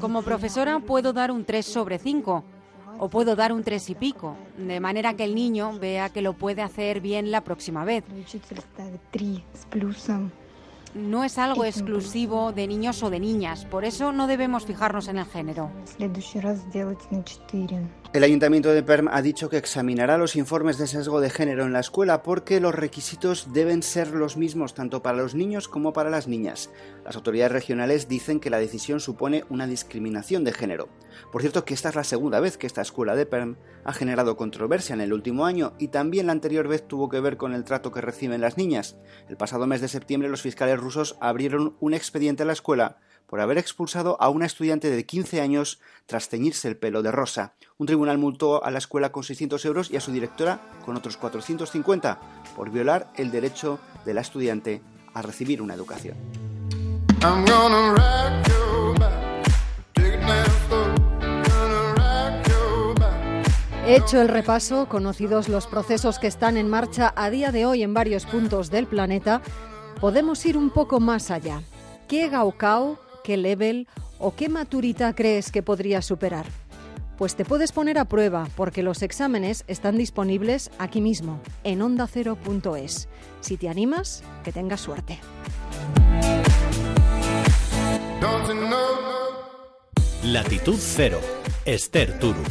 Como 0.00 0.22
profesora 0.22 0.80
puedo 0.80 1.12
dar 1.12 1.30
un 1.30 1.44
3 1.44 1.64
sobre 1.64 1.98
5 1.98 2.44
o 2.98 3.08
puedo 3.08 3.36
dar 3.36 3.52
un 3.52 3.62
3 3.62 3.90
y 3.90 3.94
pico, 3.94 4.36
de 4.56 4.80
manera 4.80 5.14
que 5.14 5.24
el 5.24 5.34
niño 5.34 5.78
vea 5.78 6.08
que 6.08 6.22
lo 6.22 6.32
puede 6.32 6.62
hacer 6.62 7.00
bien 7.00 7.30
la 7.30 7.42
próxima 7.42 7.84
vez. 7.84 8.04
No 10.94 11.24
es 11.24 11.36
algo 11.36 11.66
exclusivo 11.66 12.52
de 12.52 12.66
niños 12.66 13.02
o 13.02 13.10
de 13.10 13.20
niñas, 13.20 13.66
por 13.66 13.84
eso 13.84 14.12
no 14.12 14.26
debemos 14.26 14.64
fijarnos 14.64 15.08
en 15.08 15.18
el 15.18 15.26
género. 15.26 15.70
El 18.14 18.24
Ayuntamiento 18.24 18.72
de 18.72 18.82
Perm 18.82 19.08
ha 19.08 19.20
dicho 19.20 19.50
que 19.50 19.58
examinará 19.58 20.16
los 20.16 20.36
informes 20.36 20.78
de 20.78 20.86
sesgo 20.86 21.20
de 21.20 21.28
género 21.28 21.64
en 21.64 21.74
la 21.74 21.80
escuela 21.80 22.22
porque 22.22 22.60
los 22.60 22.74
requisitos 22.74 23.52
deben 23.52 23.82
ser 23.82 24.08
los 24.08 24.38
mismos 24.38 24.72
tanto 24.72 25.02
para 25.02 25.18
los 25.18 25.34
niños 25.34 25.68
como 25.68 25.92
para 25.92 26.08
las 26.08 26.28
niñas. 26.28 26.70
Las 27.06 27.14
autoridades 27.14 27.52
regionales 27.52 28.08
dicen 28.08 28.40
que 28.40 28.50
la 28.50 28.58
decisión 28.58 28.98
supone 28.98 29.44
una 29.48 29.68
discriminación 29.68 30.42
de 30.42 30.52
género. 30.52 30.88
Por 31.30 31.40
cierto 31.40 31.64
que 31.64 31.72
esta 31.72 31.88
es 31.88 31.94
la 31.94 32.02
segunda 32.02 32.40
vez 32.40 32.58
que 32.58 32.66
esta 32.66 32.82
escuela 32.82 33.14
de 33.14 33.26
Perm 33.26 33.58
ha 33.84 33.92
generado 33.92 34.36
controversia 34.36 34.92
en 34.92 35.00
el 35.00 35.12
último 35.12 35.46
año 35.46 35.74
y 35.78 35.88
también 35.88 36.26
la 36.26 36.32
anterior 36.32 36.66
vez 36.66 36.84
tuvo 36.88 37.08
que 37.08 37.20
ver 37.20 37.36
con 37.36 37.54
el 37.54 37.62
trato 37.62 37.92
que 37.92 38.00
reciben 38.00 38.40
las 38.40 38.56
niñas. 38.56 38.96
El 39.28 39.36
pasado 39.36 39.68
mes 39.68 39.80
de 39.80 39.86
septiembre 39.86 40.28
los 40.28 40.42
fiscales 40.42 40.80
rusos 40.80 41.16
abrieron 41.20 41.76
un 41.78 41.94
expediente 41.94 42.42
a 42.42 42.46
la 42.46 42.54
escuela 42.54 42.98
por 43.28 43.40
haber 43.40 43.58
expulsado 43.58 44.20
a 44.20 44.28
una 44.28 44.46
estudiante 44.46 44.90
de 44.90 45.06
15 45.06 45.40
años 45.40 45.80
tras 46.06 46.28
teñirse 46.28 46.66
el 46.66 46.76
pelo 46.76 47.02
de 47.02 47.12
rosa. 47.12 47.54
Un 47.78 47.86
tribunal 47.86 48.18
multó 48.18 48.64
a 48.64 48.72
la 48.72 48.78
escuela 48.78 49.12
con 49.12 49.22
600 49.22 49.64
euros 49.64 49.92
y 49.92 49.96
a 49.96 50.00
su 50.00 50.10
directora 50.10 50.60
con 50.84 50.96
otros 50.96 51.16
450 51.18 52.18
por 52.56 52.72
violar 52.72 53.12
el 53.14 53.30
derecho 53.30 53.78
de 54.04 54.14
la 54.14 54.22
estudiante 54.22 54.82
a 55.14 55.22
recibir 55.22 55.62
una 55.62 55.74
educación. 55.74 56.45
Hecho 63.88 64.20
el 64.20 64.28
repaso, 64.28 64.88
conocidos 64.88 65.48
los 65.48 65.66
procesos 65.66 66.18
que 66.18 66.26
están 66.26 66.56
en 66.56 66.68
marcha 66.68 67.12
a 67.16 67.30
día 67.30 67.52
de 67.52 67.66
hoy 67.66 67.82
en 67.82 67.94
varios 67.94 68.26
puntos 68.26 68.68
del 68.70 68.86
planeta, 68.86 69.42
podemos 70.00 70.44
ir 70.44 70.56
un 70.56 70.70
poco 70.70 71.00
más 71.00 71.30
allá. 71.30 71.62
¿Qué 72.08 72.28
Gaokao, 72.28 72.98
qué 73.24 73.36
level 73.36 73.88
o 74.18 74.34
qué 74.34 74.48
maturita 74.48 75.14
crees 75.14 75.50
que 75.50 75.62
podría 75.62 76.02
superar? 76.02 76.46
Pues 77.16 77.36
te 77.36 77.44
puedes 77.44 77.72
poner 77.72 77.98
a 77.98 78.04
prueba 78.04 78.48
porque 78.56 78.82
los 78.82 79.02
exámenes 79.02 79.64
están 79.68 79.96
disponibles 79.96 80.70
aquí 80.78 81.00
mismo, 81.00 81.40
en 81.64 81.80
ondacero.es. 81.80 83.08
Si 83.40 83.56
te 83.56 83.68
animas, 83.68 84.22
que 84.44 84.52
tengas 84.52 84.80
suerte. 84.80 85.20
Latitud 90.22 90.78
Cero, 90.78 91.20
Esther 91.64 92.18
Turu. 92.18 92.42